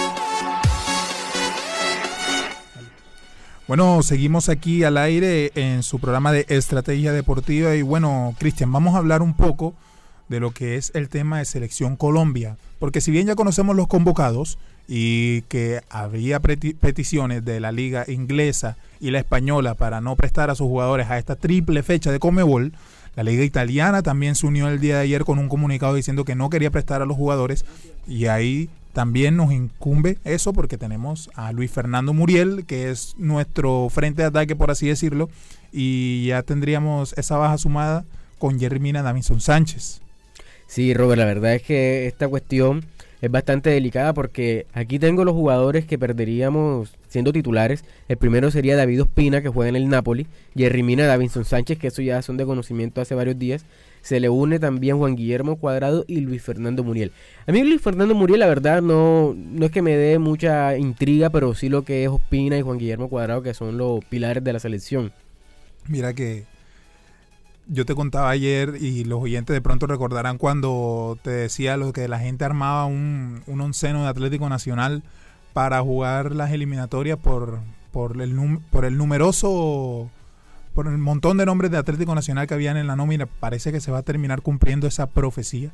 Bueno, 3.69 4.03
seguimos 4.03 4.49
aquí 4.49 4.83
al 4.83 4.97
aire 4.97 5.53
en 5.55 5.83
su 5.85 6.01
programa 6.01 6.33
de 6.33 6.45
Estrategia 6.49 7.13
Deportiva 7.13 7.77
y 7.77 7.83
bueno, 7.83 8.35
Cristian, 8.39 8.73
vamos 8.73 8.97
a 8.97 8.99
hablar 8.99 9.23
un 9.23 9.35
poco 9.35 9.75
de 10.31 10.41
lo 10.41 10.53
que 10.53 10.77
es 10.77 10.93
el 10.95 11.09
tema 11.09 11.39
de 11.39 11.45
Selección 11.45 11.97
Colombia, 11.97 12.57
porque 12.79 13.01
si 13.01 13.11
bien 13.11 13.27
ya 13.27 13.35
conocemos 13.35 13.77
los 13.77 13.89
convocados 13.89 14.59
y 14.89 15.43
que 15.43 15.83
había 15.91 16.41
peticiones 16.41 17.45
de 17.45 17.61
la 17.61 17.73
liga 17.73 18.05
inglesa 18.09 18.77
y 19.01 19.11
la 19.11 19.19
española 19.19 19.75
para 19.75 20.01
no 20.01 20.15
prestar 20.17 20.49
a 20.49 20.55
sus 20.55 20.69
jugadores 20.69 21.11
a 21.11 21.19
esta 21.19 21.35
triple 21.35 21.83
fecha 21.83 22.13
de 22.13 22.21
Comebol, 22.21 22.73
la 23.17 23.25
liga 23.25 23.43
italiana 23.43 24.03
también 24.03 24.37
se 24.37 24.47
unió 24.47 24.69
el 24.69 24.81
día 24.81 24.97
de 24.97 25.03
ayer 25.03 25.25
con 25.25 25.41
un 25.41 25.49
comunicado 25.49 25.95
diciendo 25.95 26.25
que 26.25 26.37
no 26.37 26.49
quería 26.49 26.71
prestar 26.71 27.03
a 27.03 27.07
los 27.07 27.17
jugadores 27.17 27.65
y 28.07 28.27
ahí 28.27 28.71
también 28.93 29.37
nos 29.37 29.53
incumbe 29.53 30.19
eso 30.25 30.53
porque 30.53 30.79
tenemos 30.79 31.29
a 31.35 31.51
Luis 31.51 31.73
Fernando 31.73 32.15
Muriel, 32.15 32.65
que 32.67 32.91
es 32.91 33.15
nuestro 33.19 33.89
frente 33.91 34.23
de 34.23 34.29
ataque, 34.29 34.55
por 34.55 34.71
así 34.71 34.87
decirlo, 34.87 35.29
y 35.73 36.27
ya 36.27 36.43
tendríamos 36.43 37.15
esa 37.19 37.37
baja 37.37 37.59
sumada 37.59 38.05
con 38.39 38.61
Jerry 38.61 38.79
Mina 38.79 39.03
Davinson 39.03 39.41
Sánchez. 39.41 40.03
Sí, 40.71 40.95
Robert, 40.95 41.19
la 41.19 41.25
verdad 41.25 41.57
es 41.57 41.63
que 41.63 42.07
esta 42.07 42.29
cuestión 42.29 42.85
es 43.21 43.29
bastante 43.29 43.71
delicada 43.71 44.15
porque 44.15 44.67
aquí 44.73 45.01
tengo 45.01 45.25
los 45.25 45.35
jugadores 45.35 45.85
que 45.85 45.99
perderíamos 45.99 46.95
siendo 47.09 47.33
titulares. 47.33 47.85
El 48.07 48.19
primero 48.19 48.53
sería 48.53 48.77
David 48.77 49.03
Ospina, 49.03 49.43
que 49.43 49.49
juega 49.49 49.69
en 49.69 49.75
el 49.75 49.89
Napoli, 49.89 50.29
Jerry 50.55 50.85
Mina, 50.85 51.07
Davinson 51.07 51.45
Sánchez, 51.45 51.77
que 51.77 51.89
eso 51.89 52.03
ya 52.03 52.23
son 52.23 52.37
de 52.37 52.47
conocimiento 52.47 53.01
hace 53.01 53.17
varios 53.17 53.37
días. 53.37 53.65
Se 54.01 54.21
le 54.21 54.29
une 54.29 54.61
también 54.61 54.97
Juan 54.99 55.17
Guillermo 55.17 55.57
Cuadrado 55.57 56.05
y 56.07 56.21
Luis 56.21 56.41
Fernando 56.41 56.85
Muriel. 56.85 57.11
A 57.49 57.51
mí 57.51 57.65
Luis 57.65 57.83
Fernando 57.83 58.15
Muriel, 58.15 58.39
la 58.39 58.47
verdad, 58.47 58.81
no, 58.81 59.35
no 59.35 59.67
es 59.67 59.73
que 59.73 59.83
me 59.83 59.97
dé 59.97 60.21
mucha 60.21 60.79
intriga, 60.79 61.31
pero 61.31 61.53
sí 61.57 61.69
lo 61.69 61.83
que 61.83 62.05
es 62.05 62.11
Ospina 62.11 62.57
y 62.57 62.63
Juan 62.63 62.79
Guillermo 62.79 63.09
Cuadrado, 63.09 63.43
que 63.43 63.55
son 63.55 63.77
los 63.77 64.05
pilares 64.05 64.45
de 64.45 64.53
la 64.53 64.61
selección. 64.61 65.11
Mira 65.89 66.15
que 66.15 66.45
yo 67.73 67.87
te 67.87 67.95
contaba 67.95 68.31
ayer 68.31 68.75
y 68.81 69.05
los 69.05 69.23
oyentes 69.23 69.55
de 69.55 69.61
pronto 69.61 69.87
recordarán 69.87 70.39
cuando 70.39 71.17
te 71.23 71.31
decía 71.31 71.77
lo 71.77 71.93
que 71.93 72.09
la 72.09 72.19
gente 72.19 72.45
armaba 72.45 72.85
un, 72.85 73.43
un 73.47 73.61
onceno 73.61 74.03
de 74.03 74.09
Atlético 74.09 74.49
Nacional 74.49 75.05
para 75.53 75.81
jugar 75.81 76.35
las 76.35 76.51
eliminatorias 76.51 77.17
por, 77.17 77.61
por, 77.93 78.21
el, 78.21 78.37
por 78.73 78.85
el 78.85 78.97
numeroso, 78.97 80.11
por 80.75 80.89
el 80.89 80.99
montón 80.99 81.37
de 81.37 81.47
nombres 81.47 81.71
de 81.71 81.79
Atlético 81.79 82.13
Nacional 82.13 82.49
que 82.49 82.55
habían 82.55 82.77
en 82.77 82.89
la 82.89 82.97
nómina. 82.97 83.27
Parece 83.27 83.71
que 83.71 83.81
se 83.81 83.93
va 83.93 83.99
a 83.99 84.03
terminar 84.03 84.43
cumpliendo 84.43 84.89
esa 84.89 85.07
profecía, 85.07 85.71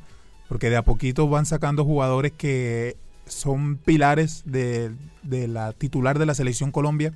porque 0.49 0.69
de 0.69 0.77
a 0.77 0.85
poquito 0.85 1.27
van 1.27 1.47
sacando 1.47 1.83
jugadores 1.83 2.31
que 2.31 2.95
son 3.25 3.77
pilares 3.77 4.43
de, 4.45 4.91
de 5.23 5.47
la 5.47 5.73
titular 5.73 6.19
de 6.19 6.27
la 6.27 6.35
selección 6.35 6.71
Colombia. 6.71 7.13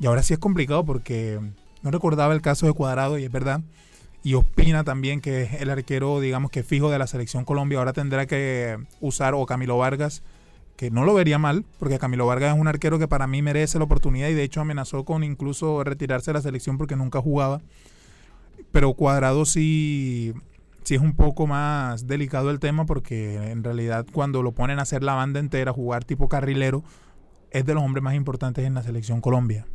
Y 0.00 0.06
ahora 0.06 0.22
sí 0.22 0.32
es 0.32 0.38
complicado 0.38 0.86
porque 0.86 1.38
no 1.82 1.90
recordaba 1.90 2.32
el 2.32 2.40
caso 2.40 2.66
de 2.66 2.72
Cuadrado 2.72 3.18
y 3.18 3.24
es 3.24 3.30
verdad. 3.30 3.60
Y 4.26 4.34
Ospina 4.34 4.82
también, 4.82 5.20
que 5.20 5.42
es 5.42 5.52
el 5.60 5.70
arquero, 5.70 6.18
digamos 6.18 6.50
que 6.50 6.64
fijo 6.64 6.90
de 6.90 6.98
la 6.98 7.06
selección 7.06 7.44
Colombia, 7.44 7.78
ahora 7.78 7.92
tendrá 7.92 8.26
que 8.26 8.76
usar 9.00 9.34
o 9.34 9.46
Camilo 9.46 9.78
Vargas, 9.78 10.24
que 10.74 10.90
no 10.90 11.04
lo 11.04 11.14
vería 11.14 11.38
mal, 11.38 11.64
porque 11.78 12.00
Camilo 12.00 12.26
Vargas 12.26 12.52
es 12.52 12.60
un 12.60 12.66
arquero 12.66 12.98
que 12.98 13.06
para 13.06 13.28
mí 13.28 13.40
merece 13.40 13.78
la 13.78 13.84
oportunidad 13.84 14.28
y 14.28 14.34
de 14.34 14.42
hecho 14.42 14.60
amenazó 14.60 15.04
con 15.04 15.22
incluso 15.22 15.84
retirarse 15.84 16.32
de 16.32 16.38
la 16.38 16.40
selección 16.40 16.76
porque 16.76 16.96
nunca 16.96 17.20
jugaba. 17.20 17.60
Pero 18.72 18.94
Cuadrado 18.94 19.44
sí, 19.44 20.34
sí 20.82 20.96
es 20.96 21.00
un 21.00 21.14
poco 21.14 21.46
más 21.46 22.08
delicado 22.08 22.50
el 22.50 22.58
tema 22.58 22.84
porque 22.84 23.52
en 23.52 23.62
realidad 23.62 24.06
cuando 24.12 24.42
lo 24.42 24.50
ponen 24.50 24.80
a 24.80 24.82
hacer 24.82 25.04
la 25.04 25.14
banda 25.14 25.38
entera, 25.38 25.72
jugar 25.72 26.02
tipo 26.02 26.28
carrilero, 26.28 26.82
es 27.52 27.64
de 27.64 27.74
los 27.74 27.84
hombres 27.84 28.02
más 28.02 28.16
importantes 28.16 28.64
en 28.64 28.74
la 28.74 28.82
selección 28.82 29.20
Colombia. 29.20 29.68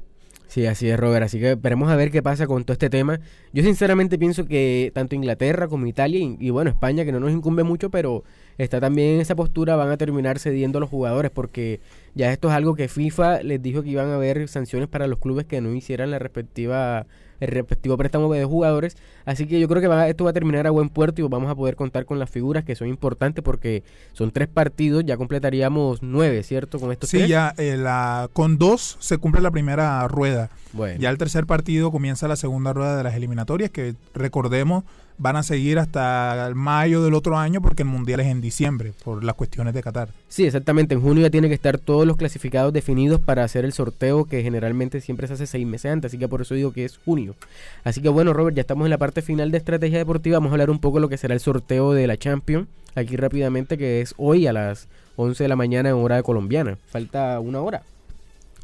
Sí, 0.51 0.65
así 0.65 0.89
es, 0.89 0.99
Robert. 0.99 1.23
Así 1.23 1.39
que 1.39 1.51
esperemos 1.51 1.89
a 1.89 1.95
ver 1.95 2.11
qué 2.11 2.21
pasa 2.21 2.45
con 2.45 2.65
todo 2.65 2.73
este 2.73 2.89
tema. 2.89 3.21
Yo 3.53 3.63
sinceramente 3.63 4.19
pienso 4.19 4.45
que 4.47 4.91
tanto 4.93 5.15
Inglaterra 5.15 5.69
como 5.69 5.87
Italia 5.87 6.19
y, 6.37 6.49
bueno, 6.49 6.69
España, 6.69 7.05
que 7.05 7.13
no 7.13 7.21
nos 7.21 7.31
incumbe 7.31 7.63
mucho, 7.63 7.89
pero 7.89 8.25
está 8.57 8.81
también 8.81 9.15
en 9.15 9.21
esa 9.21 9.33
postura, 9.33 9.77
van 9.77 9.91
a 9.91 9.95
terminar 9.95 10.39
cediendo 10.39 10.79
a 10.79 10.81
los 10.81 10.89
jugadores 10.89 11.31
porque 11.31 11.79
ya 12.15 12.33
esto 12.33 12.49
es 12.49 12.53
algo 12.53 12.75
que 12.75 12.89
FIFA 12.89 13.43
les 13.43 13.61
dijo 13.61 13.81
que 13.81 13.91
iban 13.91 14.09
a 14.09 14.15
haber 14.15 14.45
sanciones 14.49 14.89
para 14.89 15.07
los 15.07 15.19
clubes 15.19 15.45
que 15.45 15.61
no 15.61 15.73
hicieran 15.73 16.11
la 16.11 16.19
respectiva 16.19 17.07
el 17.41 17.49
respectivo 17.49 17.97
préstamo 17.97 18.31
de 18.33 18.45
jugadores. 18.45 18.95
Así 19.25 19.45
que 19.47 19.59
yo 19.59 19.67
creo 19.67 19.81
que 19.81 19.87
va, 19.89 20.07
esto 20.07 20.23
va 20.23 20.29
a 20.29 20.33
terminar 20.33 20.65
a 20.67 20.69
buen 20.69 20.87
puerto 20.87 21.21
y 21.21 21.27
vamos 21.27 21.51
a 21.51 21.55
poder 21.55 21.75
contar 21.75 22.05
con 22.05 22.17
las 22.19 22.29
figuras 22.29 22.63
que 22.63 22.75
son 22.75 22.87
importantes 22.87 23.43
porque 23.43 23.83
son 24.13 24.31
tres 24.31 24.47
partidos, 24.47 25.03
ya 25.05 25.17
completaríamos 25.17 26.01
nueve, 26.01 26.43
¿cierto? 26.43 26.79
Con 26.79 26.91
estos 26.93 27.09
Sí, 27.09 27.17
tres. 27.17 27.29
ya 27.29 27.53
eh, 27.57 27.75
la, 27.77 28.29
con 28.31 28.57
dos 28.57 28.95
se 29.01 29.17
cumple 29.17 29.41
la 29.41 29.51
primera 29.51 30.07
rueda. 30.07 30.49
Bueno. 30.71 30.99
Ya 31.01 31.09
el 31.09 31.17
tercer 31.17 31.45
partido 31.45 31.91
comienza 31.91 32.29
la 32.29 32.37
segunda 32.37 32.71
rueda 32.71 32.95
de 32.95 33.03
las 33.03 33.15
eliminatorias, 33.15 33.71
que 33.71 33.95
recordemos 34.13 34.85
van 35.21 35.35
a 35.35 35.43
seguir 35.43 35.77
hasta 35.77 36.51
mayo 36.55 37.03
del 37.03 37.13
otro 37.13 37.37
año 37.37 37.61
porque 37.61 37.83
el 37.83 37.89
mundial 37.89 38.21
es 38.21 38.27
en 38.27 38.41
diciembre 38.41 38.93
por 39.03 39.23
las 39.23 39.35
cuestiones 39.35 39.75
de 39.75 39.83
Qatar. 39.83 40.09
Sí, 40.27 40.45
exactamente. 40.45 40.95
En 40.95 41.01
junio 41.01 41.21
ya 41.21 41.29
tiene 41.29 41.47
que 41.47 41.53
estar 41.53 41.77
todos 41.77 42.07
los 42.07 42.17
clasificados 42.17 42.73
definidos 42.73 43.21
para 43.21 43.43
hacer 43.43 43.63
el 43.63 43.71
sorteo 43.71 44.25
que 44.25 44.41
generalmente 44.41 44.99
siempre 44.99 45.27
se 45.27 45.33
hace 45.33 45.45
seis 45.45 45.67
meses 45.67 45.91
antes, 45.91 46.09
así 46.09 46.17
que 46.17 46.27
por 46.27 46.41
eso 46.41 46.55
digo 46.55 46.73
que 46.73 46.85
es 46.85 46.97
junio. 46.97 47.35
Así 47.83 48.01
que 48.01 48.09
bueno, 48.09 48.33
Robert, 48.33 48.55
ya 48.55 48.61
estamos 48.61 48.85
en 48.85 48.89
la 48.89 48.97
parte 48.97 49.21
final 49.21 49.51
de 49.51 49.59
estrategia 49.59 49.99
deportiva. 49.99 50.37
Vamos 50.37 50.49
a 50.49 50.53
hablar 50.53 50.71
un 50.71 50.79
poco 50.79 50.97
de 50.97 51.01
lo 51.01 51.09
que 51.09 51.17
será 51.17 51.35
el 51.35 51.39
sorteo 51.39 51.93
de 51.93 52.07
la 52.07 52.17
Champions, 52.17 52.67
aquí 52.95 53.15
rápidamente, 53.15 53.77
que 53.77 54.01
es 54.01 54.15
hoy 54.17 54.47
a 54.47 54.53
las 54.53 54.87
11 55.17 55.43
de 55.43 55.49
la 55.49 55.55
mañana 55.55 55.89
en 55.89 55.95
hora 55.95 56.23
colombiana. 56.23 56.79
Falta 56.87 57.39
una 57.39 57.61
hora. 57.61 57.83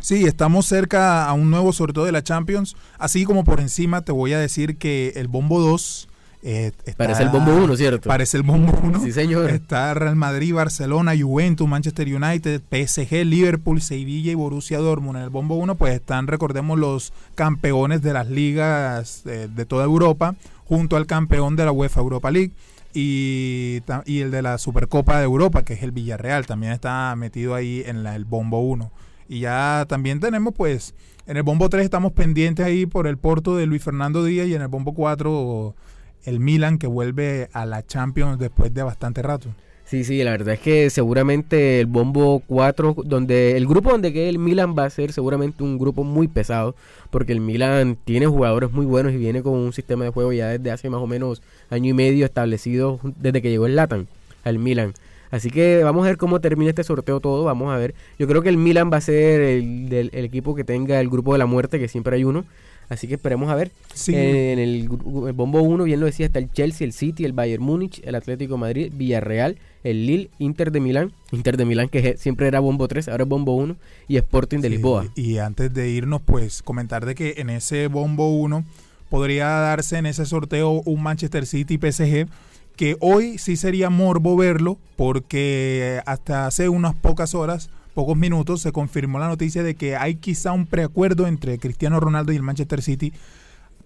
Sí, 0.01 0.25
estamos 0.25 0.65
cerca 0.65 1.25
a 1.25 1.33
un 1.33 1.51
nuevo 1.51 1.71
sorteo 1.71 2.05
de 2.05 2.11
la 2.11 2.23
Champions. 2.23 2.75
Así 2.97 3.25
como 3.25 3.43
por 3.43 3.59
encima 3.59 4.01
te 4.01 4.11
voy 4.11 4.33
a 4.33 4.39
decir 4.39 4.77
que 4.77 5.13
el 5.15 5.27
Bombo 5.27 5.59
2 5.59 6.07
eh, 6.49 6.71
está- 6.85 7.03
Parece 7.03 7.23
el 7.23 7.29
bombo 7.29 7.53
1, 7.55 7.75
¿cierto? 7.75 8.07
Parece 8.07 8.37
el 8.37 8.43
Bombo 8.43 8.71
1. 8.81 9.01
Sí, 9.03 9.11
señor. 9.11 9.49
Está 9.49 9.93
Real 9.93 10.15
Madrid, 10.15 10.53
Barcelona, 10.53 11.11
Juventus, 11.19 11.67
Manchester 11.67 12.07
United, 12.07 12.61
PSG, 12.69 13.25
Liverpool, 13.25 13.81
Sevilla 13.81 14.31
y 14.31 14.35
Borussia 14.35 14.77
Dortmund. 14.79 15.17
En 15.17 15.23
el 15.23 15.29
Bombo 15.29 15.55
1 15.55 15.75
pues 15.75 15.93
están, 15.93 16.27
recordemos, 16.27 16.79
los 16.79 17.11
campeones 17.35 18.01
de 18.01 18.13
las 18.13 18.29
ligas 18.29 19.23
eh, 19.25 19.49
de 19.53 19.65
toda 19.65 19.83
Europa, 19.83 20.35
junto 20.65 20.95
al 20.95 21.05
campeón 21.05 21.55
de 21.57 21.65
la 21.65 21.71
UEFA 21.71 21.99
Europa 21.99 22.31
League. 22.31 22.51
Y, 22.93 23.81
y 24.05 24.21
el 24.21 24.31
de 24.31 24.41
la 24.41 24.57
Supercopa 24.57 25.17
de 25.19 25.25
Europa, 25.25 25.63
que 25.63 25.73
es 25.73 25.83
el 25.83 25.91
Villarreal, 25.91 26.45
también 26.47 26.71
está 26.71 27.13
metido 27.15 27.53
ahí 27.55 27.83
en 27.85 28.03
la- 28.03 28.15
el 28.15 28.25
Bombo 28.25 28.59
1. 28.61 28.89
Y 29.29 29.41
ya 29.41 29.85
también 29.89 30.19
tenemos, 30.19 30.53
pues, 30.55 30.95
en 31.27 31.35
el 31.37 31.43
Bombo 31.43 31.69
3 31.69 31.83
estamos 31.83 32.13
pendientes 32.13 32.65
ahí 32.65 32.85
por 32.85 33.05
el 33.05 33.17
Porto 33.17 33.55
de 33.57 33.65
Luis 33.65 33.83
Fernando 33.83 34.23
Díaz 34.23 34.47
y 34.47 34.55
en 34.55 34.61
el 34.61 34.69
Bombo 34.69 34.93
4 34.93 35.75
el 36.27 36.41
Milan 36.41 36.77
que 36.77 36.87
vuelve 36.87 37.47
a 37.53 37.65
la 37.65 37.85
Champions 37.87 38.37
después 38.37 38.73
de 38.73 38.83
bastante 38.83 39.21
rato. 39.21 39.47
Sí, 39.85 40.03
sí, 40.03 40.21
la 40.21 40.31
verdad 40.31 40.55
es 40.55 40.59
que 40.59 40.89
seguramente 40.89 41.79
el 41.79 41.85
bombo 41.85 42.43
4, 42.45 42.97
donde 43.05 43.55
el 43.55 43.65
grupo 43.65 43.91
donde 43.91 44.11
quede 44.11 44.27
el 44.27 44.37
Milan 44.37 44.75
va 44.77 44.83
a 44.83 44.89
ser 44.89 45.13
seguramente 45.13 45.63
un 45.63 45.77
grupo 45.77 46.03
muy 46.03 46.27
pesado, 46.27 46.75
porque 47.11 47.31
el 47.31 47.39
Milan 47.39 47.97
tiene 48.03 48.27
jugadores 48.27 48.73
muy 48.73 48.85
buenos 48.85 49.13
y 49.13 49.17
viene 49.17 49.41
con 49.41 49.53
un 49.53 49.71
sistema 49.71 50.03
de 50.03 50.09
juego 50.09 50.33
ya 50.33 50.49
desde 50.49 50.71
hace 50.71 50.89
más 50.89 50.99
o 50.99 51.07
menos 51.07 51.41
año 51.69 51.91
y 51.91 51.93
medio 51.93 52.25
establecido 52.25 52.99
desde 53.15 53.41
que 53.41 53.49
llegó 53.49 53.65
el 53.65 53.77
Latan 53.77 54.09
al 54.43 54.59
Milan. 54.59 54.93
Así 55.31 55.49
que 55.49 55.81
vamos 55.85 56.03
a 56.03 56.09
ver 56.09 56.17
cómo 56.17 56.41
termina 56.41 56.71
este 56.71 56.83
sorteo 56.83 57.21
todo, 57.21 57.45
vamos 57.45 57.73
a 57.73 57.77
ver. 57.77 57.95
Yo 58.19 58.27
creo 58.27 58.41
que 58.41 58.49
el 58.49 58.57
Milan 58.57 58.91
va 58.91 58.97
a 58.97 59.01
ser 59.01 59.39
el, 59.39 60.09
el 60.11 60.25
equipo 60.25 60.55
que 60.55 60.65
tenga 60.65 60.99
el 60.99 61.07
grupo 61.07 61.31
de 61.31 61.39
la 61.39 61.45
muerte, 61.45 61.79
que 61.79 61.87
siempre 61.87 62.17
hay 62.17 62.25
uno. 62.25 62.43
Así 62.89 63.07
que 63.07 63.15
esperemos 63.15 63.49
a 63.49 63.55
ver. 63.55 63.71
Sí. 63.93 64.13
En 64.15 64.59
el, 64.59 64.87
bombo 64.87 65.61
1, 65.61 65.83
bien 65.83 65.99
lo 65.99 66.05
decía, 66.05 66.25
está 66.25 66.39
el 66.39 66.51
Chelsea, 66.51 66.85
el 66.85 66.93
City, 66.93 67.25
el 67.25 67.33
Bayern 67.33 67.63
Múnich, 67.63 68.01
el 68.03 68.15
Atlético 68.15 68.53
de 68.53 68.59
Madrid, 68.59 68.91
Villarreal, 68.95 69.57
el 69.83 70.05
Lille, 70.05 70.29
Inter 70.39 70.71
de 70.71 70.79
Milán, 70.79 71.11
Inter 71.31 71.57
de 71.57 71.65
Milán 71.65 71.89
que 71.89 72.17
siempre 72.17 72.47
era 72.47 72.59
bombo 72.59 72.87
3, 72.87 73.09
ahora 73.09 73.23
es 73.23 73.29
bombo 73.29 73.55
1, 73.55 73.75
y 74.07 74.17
Sporting 74.17 74.59
de 74.59 74.69
Sí, 74.69 74.75
Lisboa. 74.75 75.05
Y 75.15 75.37
antes 75.37 75.73
de 75.73 75.89
irnos, 75.89 76.21
pues 76.21 76.61
comentar 76.61 77.05
de 77.05 77.15
que 77.15 77.35
en 77.37 77.49
ese 77.49 77.87
bombo 77.87 78.29
1 78.37 78.63
podría 79.09 79.47
darse 79.47 79.97
en 79.97 80.05
ese 80.05 80.25
sorteo 80.25 80.81
un 80.85 81.03
Manchester 81.03 81.45
City 81.45 81.77
PSG 81.77 82.27
que 82.75 82.95
hoy 82.99 83.37
sí 83.39 83.57
sería 83.57 83.89
morbo 83.89 84.37
verlo 84.37 84.77
porque 84.95 86.01
hasta 86.05 86.45
hace 86.45 86.69
unas 86.69 86.95
pocas 86.95 87.33
horas, 87.33 87.69
pocos 87.97 88.15
minutos, 88.15 88.61
se 88.61 88.71
confirmó 88.71 89.17
la 89.17 89.27
noticia 89.27 89.63
de 89.63 89.73
que 89.73 89.95
hay 89.95 90.17
quizá 90.17 90.51
un 90.51 90.67
preacuerdo 90.67 91.25
entre 91.25 91.57
Cristiano 91.57 91.99
Ronaldo 91.99 92.31
y 92.31 92.35
el 92.35 92.43
Manchester 92.43 92.83
City 92.83 93.11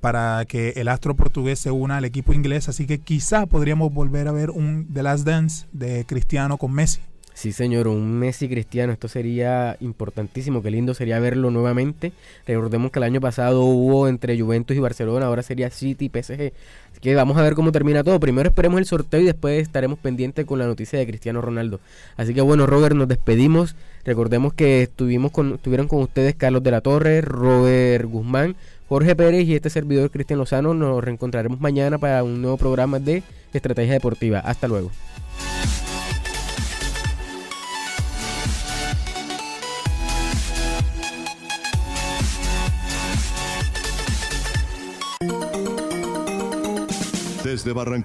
para 0.02 0.44
que 0.44 0.74
el 0.76 0.90
astro 0.90 1.16
portugués 1.16 1.60
se 1.60 1.72
una 1.72 1.96
al 1.96 2.04
equipo 2.04 2.34
inglés, 2.34 2.68
así 2.68 2.86
que 2.86 3.00
quizá 3.00 3.46
podríamos 3.46 3.94
volver 3.94 4.28
a 4.28 4.34
ver 4.34 4.50
un 4.50 4.86
The 4.94 5.04
Last 5.04 5.26
Dance 5.26 5.66
de 5.72 6.04
Cristiano 6.06 6.58
con 6.58 6.74
Messi. 6.74 7.00
Sí, 7.34 7.54
señor, 7.54 7.88
un 7.88 8.20
Messi 8.20 8.50
cristiano, 8.50 8.92
esto 8.94 9.08
sería 9.08 9.78
importantísimo, 9.80 10.62
qué 10.62 10.70
lindo 10.70 10.94
sería 10.94 11.20
verlo 11.20 11.50
nuevamente. 11.50 12.12
Recordemos 12.46 12.92
que 12.92 13.00
el 13.00 13.04
año 13.04 13.22
pasado 13.22 13.64
hubo 13.64 14.08
entre 14.08 14.40
Juventus 14.40 14.76
y 14.76 14.80
Barcelona, 14.80 15.28
ahora 15.28 15.42
sería 15.42 15.70
City 15.70 16.06
y 16.06 16.22
PSG. 16.22 16.54
Así 16.92 17.00
que 17.02 17.16
vamos 17.16 17.38
a 17.38 17.42
ver 17.42 17.56
cómo 17.56 17.72
termina 17.72 18.04
todo. 18.04 18.20
Primero 18.20 18.50
esperemos 18.50 18.80
el 18.80 18.86
sorteo 18.86 19.22
y 19.22 19.26
después 19.26 19.62
estaremos 19.62 19.98
pendientes 19.98 20.46
con 20.46 20.60
la 20.60 20.68
noticia 20.68 21.00
de 21.00 21.08
Cristiano 21.08 21.42
Ronaldo. 21.42 21.80
Así 22.18 22.34
que 22.34 22.42
bueno, 22.42 22.68
Robert, 22.68 22.96
nos 22.96 23.08
despedimos. 23.08 23.76
Recordemos 24.04 24.54
que 24.54 24.84
estuvimos 24.84 25.32
con, 25.32 25.56
estuvieron 25.56 25.88
con 25.88 26.02
ustedes 26.02 26.36
Carlos 26.36 26.64
de 26.64 26.72
la 26.72 26.82
Torre, 26.82 27.22
Robert 27.22 28.06
Guzmán, 28.06 28.56
Jorge 28.90 29.16
Pérez 29.16 29.48
y 29.48 29.56
este 29.56 29.70
servidor 29.70 30.12
Cristian 30.12 30.38
Lozano. 30.38 30.74
Nos 30.74 31.04
reencontraremos 31.04 31.62
mañana 31.62 31.98
para 31.98 32.24
un 32.24 32.42
nuevo 32.42 32.58
programa 32.58 33.00
de 33.00 33.24
Estrategia 33.54 33.94
Deportiva. 33.94 34.40
Hasta 34.40 34.68
luego. 34.68 34.92
Desde 47.52 47.74
Barranquilla. 47.74 48.02